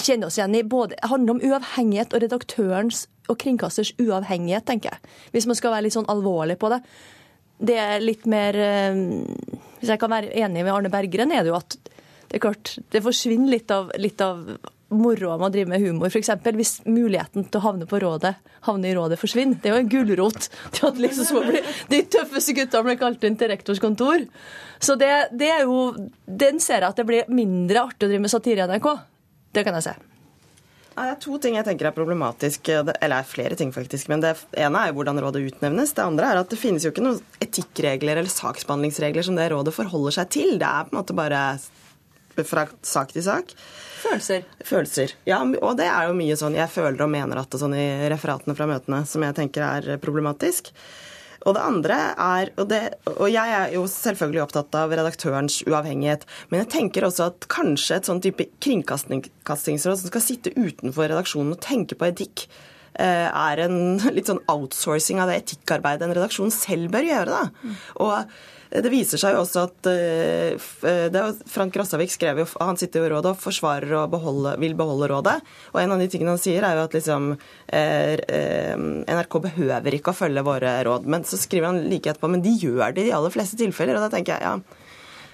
kjenne 0.00 0.26
oss 0.28 0.38
igjen 0.38 0.56
i. 0.56 0.62
Både, 0.64 0.96
det 0.96 1.10
handler 1.12 1.36
om 1.36 1.42
uavhengighet 1.44 2.14
og 2.16 2.24
redaktørens 2.24 3.06
og 3.30 3.38
kringkasters 3.42 3.92
uavhengighet, 4.00 4.66
tenker 4.68 4.94
jeg. 4.94 5.12
Hvis 5.34 5.48
man 5.48 5.58
skal 5.58 5.74
være 5.74 5.86
litt 5.86 5.96
sånn 5.96 6.10
alvorlig 6.10 6.58
på 6.60 6.72
det. 6.72 6.82
Det 7.62 7.78
er 7.78 8.02
litt 8.02 8.26
mer 8.30 8.56
eh, 8.58 9.00
Hvis 9.78 9.92
jeg 9.92 10.00
kan 10.02 10.10
være 10.12 10.32
enig 10.34 10.64
med 10.64 10.74
Arne 10.74 10.90
Berggren, 10.92 11.34
er 11.34 11.44
det 11.44 11.52
jo 11.52 11.58
at 11.60 11.78
det 12.32 12.38
er 12.38 12.46
klart, 12.46 12.70
det 12.88 13.02
forsvinner 13.04 13.52
litt 13.52 13.72
av, 13.74 13.90
litt 14.00 14.22
av 14.24 14.38
moroa 14.92 15.34
med 15.36 15.50
å 15.50 15.52
drive 15.52 15.68
med 15.68 15.82
humor, 15.82 16.08
f.eks. 16.08 16.30
Hvis 16.56 16.74
muligheten 16.88 17.44
til 17.44 17.60
å 17.60 17.64
havne 17.66 17.88
på 17.88 18.00
rådet, 18.00 18.32
havne 18.64 18.88
i 18.88 18.94
rådet 18.96 19.18
forsvinner. 19.20 19.58
Det 19.60 19.68
er 19.68 19.76
jo 19.76 19.82
en 19.82 19.90
gulrot 19.92 20.48
liksom 21.04 21.50
de 21.92 22.00
tøffeste 22.12 22.54
gutta 22.56 22.80
blir 22.86 22.96
kalt 23.00 23.24
inn 23.28 23.36
til 23.36 23.52
rektors 23.52 23.82
kontor. 23.82 24.24
Så 24.80 24.96
det, 25.00 25.10
det 25.36 25.50
er 25.52 25.66
jo 25.66 25.92
Den 26.24 26.60
ser 26.60 26.80
jeg 26.80 26.88
at 26.88 27.02
det 27.02 27.08
blir 27.08 27.28
mindre 27.28 27.84
artig 27.84 28.08
å 28.08 28.12
drive 28.12 28.24
med 28.24 28.32
satire 28.32 28.64
i 28.64 28.72
NRK. 28.72 28.88
Det 29.52 29.66
kan 29.66 29.76
jeg 29.76 29.90
se. 29.90 29.94
Ja, 30.92 31.06
det 31.06 31.12
er 31.14 31.20
to 31.24 31.38
ting 31.40 31.56
jeg 31.56 31.64
tenker 31.64 31.88
er 31.88 31.94
problematisk, 31.96 32.68
eller 32.68 33.14
er 33.16 33.28
flere 33.28 33.56
ting 33.56 33.70
faktisk. 33.72 34.10
Men 34.12 34.24
det 34.24 34.34
ene 34.60 34.82
er 34.82 34.90
jo 34.90 34.98
hvordan 34.98 35.20
rådet 35.24 35.44
utnevnes. 35.48 35.94
Det 35.96 36.04
andre 36.04 36.32
er 36.32 36.40
at 36.42 36.52
det 36.52 36.60
finnes 36.60 36.84
jo 36.84 36.92
ikke 36.92 37.04
noen 37.04 37.20
etikkregler 37.44 38.20
eller 38.20 38.32
saksbehandlingsregler 38.32 39.24
som 39.24 39.38
det 39.38 39.48
rådet 39.54 39.72
forholder 39.76 40.18
seg 40.18 40.34
til. 40.36 40.58
Det 40.60 40.68
er 40.68 40.88
på 40.88 40.92
en 40.92 41.00
måte 41.00 41.16
bare 41.16 41.44
fra 42.48 42.66
sak 42.86 43.12
til 43.12 43.24
sak. 43.24 43.54
Følelser. 44.02 44.44
Følelser. 44.66 45.14
Ja, 45.28 45.40
og 45.40 45.78
det 45.80 45.88
er 45.88 46.08
jo 46.08 46.18
mye 46.18 46.36
sånn 46.38 46.56
jeg 46.58 46.72
føler 46.72 47.04
og 47.04 47.12
mener 47.12 47.40
at 47.40 47.52
det 47.52 47.60
sånn 47.60 47.76
i 47.76 47.86
referatene 48.12 48.56
fra 48.58 48.68
møtene 48.68 49.02
som 49.08 49.24
jeg 49.24 49.36
tenker 49.38 49.64
er 49.68 50.02
problematisk. 50.02 50.72
Og 51.42 51.56
det 51.56 51.62
andre 51.64 51.98
er 52.12 52.52
og, 52.56 52.66
det, 52.70 52.80
og 53.10 53.26
jeg 53.32 53.54
er 53.56 53.74
jo 53.74 53.84
selvfølgelig 53.90 54.44
opptatt 54.44 54.76
av 54.78 54.92
redaktørens 54.94 55.60
uavhengighet, 55.66 56.26
men 56.50 56.62
jeg 56.62 56.70
tenker 56.76 57.06
også 57.08 57.30
at 57.32 57.48
kanskje 57.52 57.98
et 57.98 58.10
sånn 58.10 58.22
type 58.22 58.46
kringkastingsråd 58.62 59.98
som 60.02 60.12
skal 60.12 60.24
sitte 60.24 60.54
utenfor 60.54 61.10
redaksjonen 61.10 61.56
og 61.56 61.62
tenke 61.64 61.98
på 61.98 62.08
etikk, 62.10 62.46
eh, 62.94 63.28
er 63.28 63.64
en 63.66 63.98
litt 64.16 64.30
sånn 64.30 64.42
outsourcing 64.52 65.22
av 65.22 65.32
det 65.32 65.42
etikkarbeidet 65.42 66.08
en 66.08 66.16
redaksjon 66.18 66.54
selv 66.54 66.92
bør 66.94 67.10
gjøre. 67.10 67.42
da. 67.42 67.76
Og 68.04 68.34
det 68.72 68.88
viser 68.92 69.20
seg 69.20 69.34
jo 69.34 69.42
også 69.42 69.66
at 69.66 69.88
uh, 69.90 70.70
det 71.12 71.20
er 71.20 71.40
Frank 71.50 71.76
Rossavik 71.76 72.12
skrev 72.12 72.40
jo, 72.40 72.46
han 72.56 72.78
sitter 72.80 73.02
jo 73.02 73.08
i 73.08 73.12
rådet 73.12 73.34
og 73.34 73.42
forsvarer 73.42 73.92
og 74.00 74.14
beholde, 74.14 74.54
vil 74.62 74.76
beholde 74.78 75.10
rådet. 75.12 75.36
Og 75.74 75.82
en 75.82 75.92
av 75.92 76.00
de 76.00 76.08
tingene 76.12 76.32
han 76.32 76.40
sier, 76.40 76.64
er 76.64 76.78
jo 76.78 76.86
at 76.86 76.96
liksom 76.96 77.32
uh, 77.36 78.14
NRK 79.12 79.38
behøver 79.48 79.98
ikke 79.98 80.14
å 80.14 80.20
følge 80.22 80.46
våre 80.46 80.78
råd. 80.88 81.10
Men 81.12 81.28
så 81.28 81.40
skriver 81.40 81.68
han 81.68 81.84
like 81.90 82.14
etterpå 82.14 82.32
men 82.32 82.44
de 82.44 82.56
gjør 82.56 82.96
det 82.96 83.04
i 83.04 83.10
de 83.10 83.14
aller 83.18 83.34
fleste 83.34 83.60
tilfeller. 83.60 83.98
Og 83.98 84.06
da 84.06 84.12
tenker 84.14 84.38
jeg 84.38 84.48
ja. 84.48 84.80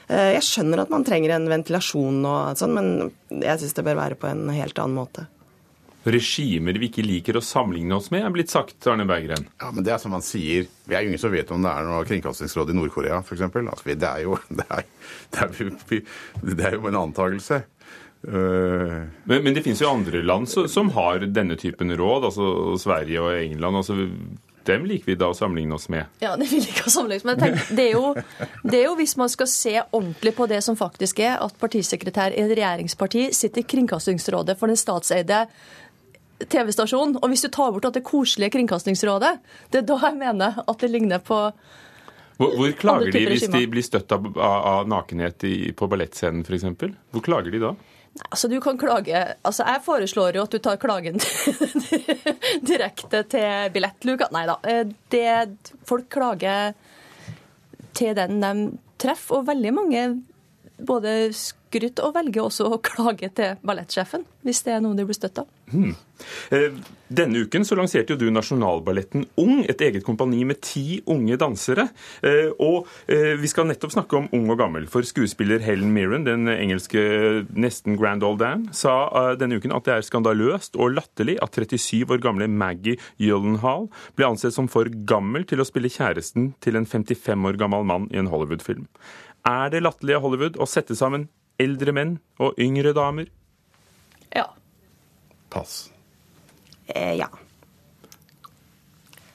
Jeg 0.09 0.40
skjønner 0.46 0.81
at 0.81 0.92
man 0.92 1.03
trenger 1.05 1.35
en 1.35 1.51
ventilasjon 1.53 2.22
og 2.24 2.57
sånn, 2.57 2.72
men 2.72 3.42
jeg 3.44 3.61
syns 3.61 3.77
det 3.77 3.85
bør 3.85 3.98
være 3.98 4.16
på 4.16 4.31
en 4.31 4.46
helt 4.57 4.81
annen 4.81 4.96
måte 4.96 5.27
regimer 6.07 6.79
vi 6.79 6.89
ikke 6.89 7.05
liker 7.05 7.39
å 7.39 7.45
sammenligne 7.45 7.97
oss 7.99 8.11
med, 8.15 8.25
er 8.25 8.35
blitt 8.35 8.53
sagt, 8.53 8.77
Arne 8.91 9.07
Berggren. 9.09 9.49
Ja, 9.61 9.71
men 9.75 9.87
det 9.87 9.95
er 9.95 10.03
som 10.03 10.15
man 10.15 10.25
sier. 10.25 10.69
Vi 10.89 10.95
er 10.97 11.05
jo 11.05 11.13
ingen 11.13 11.23
som 11.23 11.33
vet 11.35 11.51
om 11.55 11.65
det 11.65 11.73
er 11.73 11.89
noe 11.89 12.07
kringkastingsråd 12.09 12.73
i 12.73 12.77
Nord-Korea, 12.79 13.21
f.eks. 13.25 13.43
Altså, 13.43 13.89
det, 13.89 13.99
er 14.09 14.25
jo, 14.25 14.39
det, 14.61 14.67
er, 14.71 14.87
det, 15.35 15.49
er, 15.49 16.05
det 16.53 16.69
er 16.71 16.79
jo 16.79 16.91
en 16.91 17.03
antakelse. 17.03 17.63
Uh... 18.27 19.07
Men, 19.31 19.43
men, 19.45 19.55
det 19.55 19.63
finnes 19.67 19.83
jo 19.83 19.91
andre 19.93 20.25
land 20.25 20.51
som, 20.51 20.67
som 20.71 20.91
har 20.97 21.27
denne 21.31 21.59
typen 21.61 21.95
råd, 21.95 22.31
altså 22.31 22.77
Sverige 22.83 23.23
og 23.23 23.35
England. 23.39 23.83
altså 23.83 23.99
dem 24.69 24.85
liker 24.85 25.13
vi 25.13 25.17
da 25.17 25.31
å 25.33 25.37
sammenligne 25.37 25.77
oss 25.79 25.89
med. 25.93 26.09
Ja, 26.21 26.35
det 26.37 26.49
vil 26.51 26.67
ikke 26.67 26.89
å 26.89 26.93
sammenligne 26.93 27.23
oss 27.23 27.29
med. 27.29 27.41
Tenk, 27.41 27.71
det, 27.73 27.87
er 27.87 27.95
jo, 27.97 28.49
det 28.69 28.83
er 28.83 28.87
jo 28.89 28.97
hvis 28.99 29.17
man 29.21 29.33
skal 29.33 29.49
se 29.49 29.75
ordentlig 29.81 30.35
på 30.37 30.49
det 30.51 30.61
som 30.67 30.77
faktisk 30.79 31.23
er, 31.25 31.39
at 31.41 31.57
partisekretær 31.61 32.37
i 32.37 32.43
et 32.45 32.53
regjeringsparti 32.53 33.29
sitter 33.37 33.65
i 33.65 33.69
Kringkastingsrådet 33.73 34.59
for 34.61 34.71
den 34.71 34.81
statseide 34.81 35.47
TV-stasjonen. 36.46 37.18
Og 37.22 37.33
hvis 37.33 37.44
du 37.44 37.51
tar 37.53 37.74
bort 37.74 37.88
at 37.88 37.98
det 37.98 38.05
koselige 38.07 38.55
Kringkastingsrådet, 38.55 39.35
det 39.72 39.83
er 39.83 39.87
da 39.88 39.98
jeg 40.07 40.18
mener 40.20 40.62
at 40.64 40.83
det 40.85 40.90
ligner 40.92 41.22
på 41.22 41.48
hvor, 42.38 42.53
hvor 42.55 42.74
klager 42.79 43.11
de 43.11 43.24
hvis 43.27 43.48
de 43.51 43.64
blir 43.66 43.83
støtt 43.83 44.12
av, 44.14 44.27
av 44.38 44.87
nakenhet 44.87 45.42
i, 45.48 45.72
på 45.74 45.88
ballettscenen 45.90 46.44
f.eks.? 46.46 46.68
Hvor 47.11 47.24
klager 47.24 47.51
de 47.51 47.62
da? 47.64 47.72
Altså, 48.31 48.48
du 48.51 48.61
kan 48.62 48.79
klage 48.79 49.22
Altså, 49.46 49.66
jeg 49.66 49.83
foreslår 49.85 50.38
jo 50.38 50.44
at 50.46 50.55
du 50.55 50.59
tar 50.62 50.79
klagen 50.79 51.18
direkte 52.70 53.24
til 53.31 53.72
billettluka. 53.74 54.31
Nei 54.35 54.44
da. 54.48 54.59
Eh, 54.70 54.85
det, 55.11 55.74
folk 55.87 56.07
klager 56.14 56.74
til 57.98 58.14
den 58.18 58.38
de 58.42 58.55
treffer, 59.03 59.40
og 59.40 59.48
veldig 59.51 59.74
mange 59.74 60.07
både 60.87 61.33
skryt 61.69 62.01
og 62.05 62.15
velger 62.17 62.45
også 62.47 62.69
å 62.73 62.81
klage 62.85 63.31
til 63.37 63.59
ballettsjefen, 63.67 64.25
hvis 64.47 64.65
det 64.67 64.77
er 64.77 64.85
noe 64.85 64.97
de 64.97 65.07
blir 65.09 65.17
støtt 65.17 65.43
av. 65.43 65.49
Hmm. 65.69 65.93
Denne 67.13 67.43
uken 67.45 67.65
så 67.69 67.77
lanserte 67.77 68.15
jo 68.15 68.19
du 68.19 68.27
Nasjonalballetten 68.33 69.27
Ung, 69.41 69.61
et 69.69 69.81
eget 69.85 70.05
kompani 70.07 70.41
med 70.49 70.63
ti 70.65 70.99
unge 71.09 71.37
dansere. 71.41 71.87
Eh, 72.25 72.49
og 72.65 72.89
eh, 73.07 73.35
vi 73.39 73.51
skal 73.51 73.69
nettopp 73.69 73.93
snakke 73.95 74.17
om 74.19 74.31
ung 74.35 74.49
og 74.53 74.59
gammel, 74.61 74.89
for 74.91 75.07
skuespiller 75.07 75.63
Helen 75.65 75.93
Mirren, 75.95 76.27
den 76.27 76.49
engelske 76.51 77.05
nesten 77.53 77.99
grand 78.01 78.25
old 78.27 78.41
dam, 78.43 78.67
sa 78.73 79.37
denne 79.39 79.61
uken 79.61 79.77
at 79.77 79.87
det 79.87 79.95
er 79.95 80.09
skandaløst 80.09 80.79
og 80.81 80.97
latterlig 80.97 81.39
at 81.45 81.55
37 81.55 82.09
år 82.09 82.25
gamle 82.25 82.49
Maggie 82.51 82.99
Gyllenhaal 83.21 83.89
ble 84.19 84.29
ansett 84.29 84.57
som 84.57 84.69
for 84.73 84.91
gammel 85.09 85.47
til 85.49 85.63
å 85.63 85.69
spille 85.69 85.93
kjæresten 85.93 86.53
til 86.65 86.81
en 86.81 86.89
55 86.89 87.49
år 87.49 87.61
gammel 87.61 87.87
mann 87.89 88.09
i 88.13 88.21
en 88.21 88.31
Hollywood-film. 88.33 88.89
Er 89.49 89.71
det 89.73 89.85
latterlig 89.85 90.19
av 90.19 90.25
Hollywood 90.27 90.59
å 90.61 90.67
sette 90.69 90.97
sammen 90.99 91.29
eldre 91.59 91.94
menn 91.97 92.16
og 92.42 92.59
yngre 92.62 92.94
damer? 92.97 93.29
Ja. 94.35 94.49
Pass. 95.51 95.88
Eh, 96.87 97.14
ja. 97.21 97.29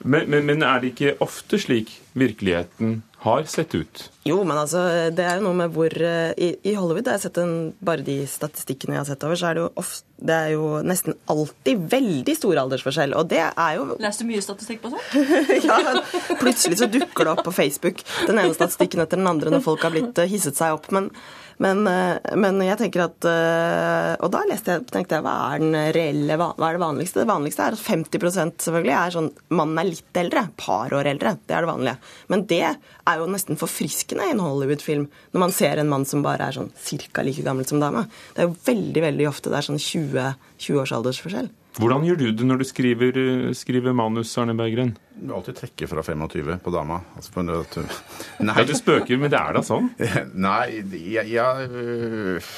Men, 0.04 0.28
men, 0.28 0.44
men, 0.44 0.62
er 0.62 0.82
det 0.82 0.92
ikke 0.92 1.14
ofte 1.24 1.56
slik 1.56 1.88
virkeligheten 2.12 2.98
har 3.24 3.46
sett 3.48 3.72
ut? 3.72 4.02
Jo, 4.28 4.42
men 4.44 4.58
altså, 4.60 4.82
det 5.16 5.24
er 5.24 5.38
jo 5.38 5.46
noe 5.46 5.56
med 5.56 5.72
hvor 5.72 5.94
eh, 5.96 6.34
I, 6.36 6.50
i 6.60 6.74
Hollywood 6.76 7.08
har 7.08 7.16
jeg 7.16 7.24
sett 7.24 7.40
en, 7.40 7.54
bare 7.80 8.04
de 8.04 8.18
statistikkene 8.28 8.98
jeg 8.98 9.00
har 9.00 9.08
sett 9.08 9.24
over, 9.24 9.38
så 9.40 9.48
er 9.48 9.56
det 9.56 9.62
jo, 9.62 9.70
ofte, 9.80 10.04
det 10.28 10.36
er 10.36 10.50
jo 10.52 10.66
nesten 10.84 11.16
alltid 11.32 11.86
veldig 11.94 12.34
stor 12.36 12.60
aldersforskjell. 12.66 13.16
Og 13.16 13.30
det 13.32 13.40
er 13.46 13.78
jo 13.78 13.86
Leser 14.04 14.28
du 14.28 14.32
mye 14.34 14.44
statistikk 14.44 14.82
på 14.84 14.92
sånt? 14.92 15.16
ja, 15.70 15.78
plutselig 16.42 16.82
så 16.82 16.90
dukker 16.98 17.24
det 17.24 17.32
opp 17.32 17.44
på 17.48 17.56
Facebook 17.62 18.04
den 18.26 18.42
ene 18.42 18.52
statistikken 18.52 19.06
etter 19.06 19.22
den 19.22 19.32
andre 19.32 19.56
når 19.56 19.64
folk 19.64 19.88
har 19.88 19.96
blitt 19.96 20.20
eh, 20.20 20.28
hisset 20.28 20.60
seg 20.60 20.76
opp. 20.76 20.92
men 20.92 21.08
men, 21.62 21.86
eh, 21.86 22.34
men, 22.40 22.58
jeg 22.64 22.78
tenker 22.80 23.04
at 23.04 23.26
eh, 23.28 24.12
Og 24.24 24.30
da 24.34 24.42
leste 24.48 24.74
jeg, 24.74 24.86
tenkte 24.90 25.18
jeg 25.18 25.24
hva 25.26 25.34
er 25.52 25.62
den 25.62 25.76
reelle, 25.94 26.38
hva 26.40 26.50
er 26.56 26.78
det 26.78 26.82
vanligste? 26.82 27.22
Det 27.22 27.30
vanligste 27.30 27.66
er 27.66 27.76
at 27.76 27.84
50% 27.84 28.66
selvfølgelig 28.66 28.96
er 28.98 29.14
sånn 29.14 29.30
mannen 29.54 29.80
er 29.80 29.90
litt 29.92 30.20
eldre, 30.24 30.46
par 30.60 30.94
år 30.96 31.10
eldre. 31.14 31.36
Det 31.46 31.56
er 31.56 31.66
det 31.66 31.70
vanlige. 31.70 32.12
Men 32.32 32.46
det 32.50 32.62
er 32.64 33.20
jo 33.20 33.30
nesten 33.30 33.60
forfriskende 33.60 34.26
i 34.28 34.34
en 34.34 34.42
Hollywood-film 34.42 35.06
når 35.34 35.44
man 35.44 35.54
ser 35.54 35.80
en 35.80 35.90
mann 35.90 36.06
som 36.08 36.24
bare 36.24 36.48
er 36.48 36.58
sånn 36.58 36.72
cirka 36.80 37.24
like 37.26 37.44
gammel 37.46 37.68
som 37.68 37.82
dama. 37.82 38.06
Det 38.34 38.44
er 38.44 38.50
jo 38.50 38.56
veldig, 38.66 39.04
veldig 39.08 39.28
ofte 39.30 39.52
det 39.52 39.60
er 39.60 39.68
sånn 39.68 39.82
20, 39.82 40.32
20 40.66 40.82
års 40.82 40.96
aldersforskjell. 40.98 41.52
Hvordan 41.74 42.04
gjør 42.06 42.18
du 42.20 42.28
det 42.38 42.46
når 42.46 42.60
du 42.60 42.64
skriver, 42.68 43.16
skriver 43.56 43.94
manus, 43.96 44.30
Arne 44.38 44.54
Berggren? 44.54 44.92
Du 45.18 45.32
alltid 45.34 45.56
trekker 45.58 45.90
fra 45.90 46.04
25 46.06 46.60
på 46.62 46.72
dama. 46.74 47.00
Altså 47.18 47.34
på 47.34 47.42
nei. 47.42 47.62
Ja, 48.54 48.66
du 48.66 48.74
spøker, 48.78 49.18
men 49.18 49.32
det 49.32 49.40
er 49.40 49.56
da 49.56 49.62
sånn? 49.66 49.88
Nei, 50.46 50.84
jeg, 50.94 51.32
jeg, 51.32 51.66
øh, 51.70 52.52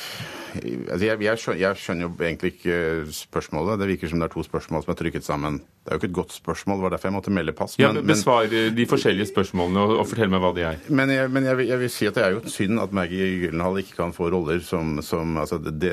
altså 0.61 1.01
jeg, 1.07 1.23
jeg, 1.25 1.41
skjønner, 1.41 1.81
skjønner, 1.81 2.09
jo 2.11 2.29
egentlig 2.29 2.53
ikke 2.59 2.79
spørsmålet. 3.17 3.81
Det 3.81 3.91
virker 3.95 4.13
som 4.13 4.21
det 4.21 4.29
er 4.29 4.35
to 4.37 4.45
spørsmål 4.45 4.85
som 4.85 4.93
er 4.93 5.01
trykket 5.01 5.29
sammen 5.29 5.63
Det 5.87 5.93
er 5.93 6.01
jo 6.01 6.01
ikke 6.01 6.09
et 6.09 6.15
godt 6.19 6.33
spørsmål, 6.35 6.81
det 6.81 6.83
var 6.83 6.93
derfor 6.97 7.07
jeg 7.07 7.15
måtte 7.15 7.31
melde 7.31 7.53
pass. 7.55 7.77
Ja, 7.79 7.93
men, 7.95 8.03
Besvar 8.09 8.49
de 8.51 8.87
forskjellige 8.91 9.29
spørsmålene 9.31 9.85
og, 9.85 9.93
og 10.01 10.09
fortell 10.11 10.33
meg 10.33 10.43
hva 10.43 10.51
de 10.57 10.65
er. 10.67 10.81
Men, 10.91 11.13
jeg, 11.15 11.31
men 11.31 11.47
jeg, 11.47 11.59
vil, 11.61 11.71
jeg, 11.71 11.79
vil, 11.85 11.93
si 11.95 12.09
at 12.11 12.19
det 12.19 12.25
er 12.25 12.35
jo 12.35 12.41
synd 12.51 12.83
at 12.83 12.97
Maggie 12.99 13.29
Gyllenhaal 13.45 13.79
ikke 13.85 13.95
kan 14.01 14.15
få 14.17 14.33
roller 14.35 14.59
som, 14.67 14.97
som 15.07 15.39
altså 15.39 15.61
det, 15.63 15.93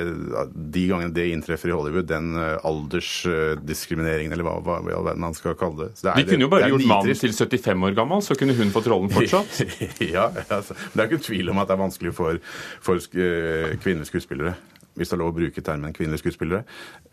De 0.73 0.87
gangene 0.89 1.13
det 1.13 1.27
inntreffer 1.35 1.69
i 1.69 1.77
Hollywood, 1.77 2.09
den 2.09 2.33
uh, 2.33 2.57
aldersdiskrimineringen, 2.65 4.33
eller 4.33 4.49
hva, 4.49 4.57
hva, 4.65 4.81
hva 4.81 5.13
man 5.13 5.37
skal 5.37 5.53
kalle 5.61 5.83
det. 5.85 6.01
det 6.01 6.09
er, 6.09 6.17
de 6.23 6.27
kunne 6.33 6.47
jo 6.47 6.51
bare 6.55 6.73
gjort 6.73 6.89
mannen 6.89 7.21
til 7.21 7.37
75 7.37 7.89
år 7.91 7.97
gammel, 8.01 8.25
så 8.25 8.39
kunne 8.39 8.57
hun 8.57 8.73
fått 8.73 8.89
rollen 8.89 9.13
fortsatt. 9.13 9.61
ja, 10.15 10.31
altså, 10.47 10.73
det 10.73 11.05
er 11.05 11.11
ikke 11.11 11.27
tvil 11.29 11.53
om 11.53 11.61
at 11.61 11.69
det 11.69 11.77
er 11.77 11.85
vanskelig 11.85 12.17
for, 12.17 12.41
for 12.81 12.97
uh, 12.97 13.75
kvinnelige 13.77 14.09
skuespillere 14.09 14.57
hvis 14.93 15.09
det 15.09 15.15
er 15.15 15.21
lov 15.23 15.31
å 15.31 15.35
bruke 15.37 15.61
termen 15.65 15.93
kvinnelige 15.95 16.21
skuespillere. 16.21 16.63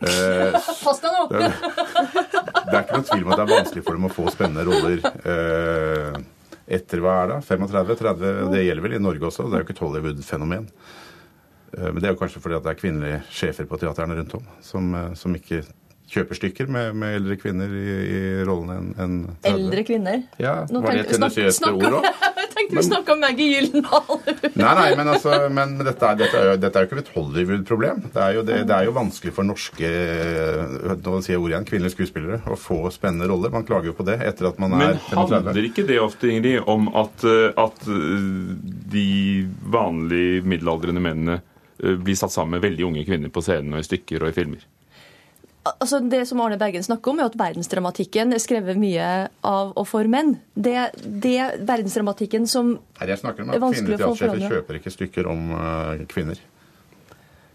Eh, 0.05 0.57
Pass 0.85 1.01
deg 1.01 1.15
nå! 1.17 1.23
Det, 2.67 2.75
er 2.75 2.85
ikke 2.85 2.99
noen 2.99 3.09
tvil 3.09 3.25
om 3.25 3.33
at 3.33 3.41
det 3.41 3.45
er 3.47 3.55
vanskelig 3.57 3.85
for 3.87 3.99
dem 3.99 4.09
å 4.09 4.13
få 4.13 4.27
spennende 4.35 4.67
roller. 4.69 5.03
Eh, 5.31 6.21
etter 6.79 7.03
hva 7.03 7.17
er 7.25 7.33
det? 7.33 7.39
35-30? 7.49 8.51
Det 8.53 8.65
gjelder 8.65 8.87
vel 8.87 8.97
i 8.99 9.03
Norge 9.03 9.31
også. 9.31 9.49
Det 9.49 9.59
er 9.59 9.65
jo 9.65 9.69
ikke 9.69 9.77
et 9.77 9.85
Hollywood-fenomen. 9.85 10.71
Eh, 11.77 11.91
men 11.91 12.01
det 12.01 12.11
er 12.11 12.15
jo 12.15 12.21
kanskje 12.21 12.43
fordi 12.43 12.59
at 12.59 12.67
det 12.67 12.75
er 12.75 12.81
kvinnelige 12.81 13.21
sjefer 13.35 13.69
på 13.71 13.79
teaterne 13.81 14.19
rundt 14.19 14.37
om 14.39 14.49
som, 14.65 14.91
eh, 14.95 15.13
som 15.19 15.35
ikke 15.39 15.63
kjøper 16.11 16.39
stykker 16.39 16.71
med, 16.71 16.95
med 16.99 17.21
eldre 17.21 17.37
kvinner 17.39 17.71
i, 17.71 17.87
i 18.11 18.21
rollene 18.47 18.79
enn 18.81 18.95
en 19.05 19.19
30. 19.45 19.53
Eldre 19.53 19.85
kvinner? 19.87 20.23
Ja, 20.43 20.57
Nå 20.71 20.83
Var 20.83 20.99
det 20.99 21.05
et 21.05 21.13
tendensiøst 21.15 21.69
ord 21.71 22.01
òg? 22.01 22.09
Tenkte 22.61 22.77
vi 22.77 22.83
snakka 22.83 23.13
om 23.13 23.21
Maggie 23.21 23.55
Gyllenhaal. 23.55 24.19
nei, 24.55 24.75
nei, 24.77 24.89
men, 24.97 25.09
altså, 25.09 25.37
men 25.49 25.79
dette, 25.81 26.05
er, 26.05 26.19
dette, 26.21 26.37
er 26.37 26.49
jo, 26.51 26.57
dette, 26.61 26.77
er, 26.77 26.85
jo, 26.85 26.91
ikke 26.91 27.05
et 27.07 27.13
Hollywood-problem. 27.15 28.03
Det, 28.13 28.27
det, 28.45 28.59
det, 28.69 28.77
er 28.77 28.89
jo 28.89 28.93
vanskelig 28.97 29.33
for 29.37 29.49
norske 29.49 29.93
nå 31.01 31.21
sier 31.25 31.37
jeg 31.39 31.41
ord 31.41 31.55
igjen, 31.55 31.69
kvinnelige 31.71 31.95
skuespillere 31.95 32.41
å 32.45 32.59
få 32.61 32.83
spennende 32.93 33.31
roller. 33.31 33.53
Man 33.55 33.65
klager 33.69 33.93
jo 33.93 33.97
på 33.97 34.05
det 34.09 34.19
etter 34.29 34.51
at 34.51 34.61
man 34.61 34.77
er 34.77 34.99
35. 35.09 35.15
Men 35.17 35.33
handler 35.49 35.71
ikke 35.71 35.87
det 35.89 36.01
ofte, 36.03 36.29
Ingrid, 36.35 36.61
om 36.69 36.91
at, 37.01 37.25
at 37.65 37.87
de 38.93 39.07
vanlige 39.73 40.45
middelaldrende 40.45 41.05
mennene 41.05 41.41
eh, 41.41 41.97
blir 41.97 42.19
satt 42.19 42.35
sammen 42.35 42.59
med 42.59 42.67
veldig 42.69 42.91
unge 42.91 43.07
kvinner 43.09 43.33
på 43.33 43.45
scenen 43.45 43.79
og 43.79 43.85
i 43.85 43.89
stykker 43.89 44.27
og 44.27 44.35
i 44.35 44.37
filmer? 44.37 44.69
Altså 45.61 45.99
det 46.01 46.23
som 46.29 46.41
Arne 46.41 46.57
Bergen 46.57 46.85
snakker 46.85 47.13
om, 47.13 47.19
er 47.21 47.29
at 47.29 47.35
verdensdramatikken 47.37 48.33
er 48.33 48.41
skrevet 48.41 48.79
mye 48.81 49.09
av 49.45 49.75
og 49.77 49.85
for 49.89 50.09
menn. 50.09 50.39
Det, 50.57 50.77
det 50.97 51.37
verdensdramatikken 51.69 52.47
som 52.49 52.79
Nei, 52.79 53.09
jeg 53.11 53.21
snakker 53.21 53.45
om 53.45 53.53
at 53.53 53.59
Kvinnelige 53.61 53.99
teatersjefer 54.01 54.55
kjøper 54.55 54.79
ikke 54.81 54.93
stykker 54.95 55.29
om 55.29 55.51
uh, 55.53 56.07
kvinner. 56.09 56.41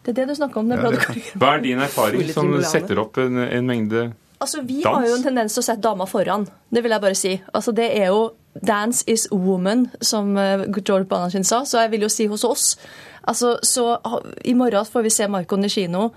Det 0.05 0.13
er 0.13 0.19
det 0.19 0.27
du 0.29 0.35
snakker 0.37 0.61
om. 0.61 0.69
Ja, 0.69 0.91
det. 0.93 1.23
Hva 1.41 1.55
er 1.55 1.65
din 1.65 1.81
erfaring 1.81 2.29
som 2.29 2.53
setter 2.61 3.01
opp 3.01 3.17
en, 3.23 3.41
en 3.41 3.65
mengde 3.65 4.11
Altså, 4.35 4.61
Vi 4.61 4.83
dans? 4.83 4.99
har 4.99 5.07
jo 5.07 5.15
en 5.15 5.23
tendens 5.23 5.53
til 5.55 5.63
å 5.63 5.65
sette 5.65 5.81
damer 5.81 6.09
foran. 6.11 6.43
Det 6.69 6.83
vil 6.83 6.93
jeg 6.93 7.01
bare 7.01 7.17
si. 7.17 7.31
Altså, 7.53 7.71
Det 7.71 7.87
er 7.97 8.11
jo 8.11 8.33
'dance 8.61 9.03
is 9.07 9.27
woman', 9.31 9.89
som 10.01 10.37
uh, 10.37 10.67
George 10.77 11.05
Banachin 11.09 11.43
sa. 11.43 11.63
Så 11.65 11.81
jeg 11.81 11.91
vil 11.91 12.01
jo 12.01 12.09
si 12.09 12.27
hos 12.27 12.43
oss. 12.43 12.77
Altså, 13.23 13.57
så 13.63 13.97
I 14.45 14.53
morgen 14.53 14.85
får 14.85 15.01
vi 15.01 15.09
se 15.09 15.27
Marco 15.27 15.55
Nishino 15.55 16.11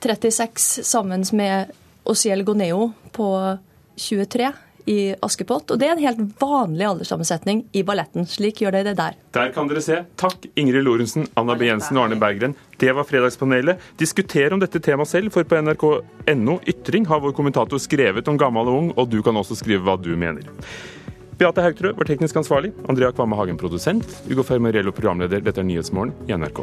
36 0.00 0.84
sammen 0.84 1.24
med 1.32 1.72
Osiel 2.04 2.44
Goneo 2.44 2.92
på 3.12 3.28
23 3.96 4.52
i 4.84 5.14
Askepott. 5.22 5.70
Og 5.70 5.80
det 5.80 5.88
er 5.88 5.94
en 5.94 6.02
helt 6.02 6.40
vanlig 6.40 6.86
alderssammensetning 6.88 7.64
i 7.72 7.82
balletten. 7.86 8.26
Slik 8.28 8.60
gjør 8.62 8.76
dere 8.76 8.90
det 8.90 8.98
der. 9.00 9.16
Der 9.36 9.52
kan 9.54 9.68
dere 9.70 9.82
se. 9.84 10.02
Takk 10.20 10.44
Ingrid 10.60 10.84
Lorentzen, 10.84 11.28
Anna 11.40 11.56
B. 11.58 11.68
Jensen 11.70 11.98
og 11.98 12.06
Arne 12.06 12.18
Berggren. 12.20 12.56
Det 12.80 12.92
var 12.92 13.08
Fredagspanelet. 13.08 13.80
Diskuter 14.00 14.52
om 14.52 14.60
dette 14.60 14.82
temaet 14.84 15.10
selv, 15.10 15.32
for 15.34 15.48
på 15.48 15.60
nrk.no 15.62 16.58
Ytring 16.68 17.08
har 17.08 17.22
vår 17.24 17.36
kommentator 17.36 17.80
skrevet 17.80 18.28
om 18.28 18.40
gammel 18.40 18.68
og 18.68 18.82
ung, 18.82 18.92
og 18.98 19.08
du 19.08 19.22
kan 19.24 19.36
også 19.40 19.56
skrive 19.58 19.84
hva 19.86 19.96
du 20.00 20.12
mener. 20.20 20.50
Beate 21.38 21.64
Haugtrø 21.64 21.90
var 21.96 22.06
teknisk 22.06 22.36
ansvarlig, 22.38 22.70
Andrea 22.86 23.10
Kvamme 23.12 23.34
Hagen 23.40 23.58
produsent, 23.58 24.06
Ugo 24.30 24.44
Fermarello 24.46 24.92
programleder. 24.94 25.42
Dette 25.42 25.64
er 25.64 25.66
Nyhetsmorgen 25.66 26.14
i 26.28 26.36
NRK. 26.36 26.62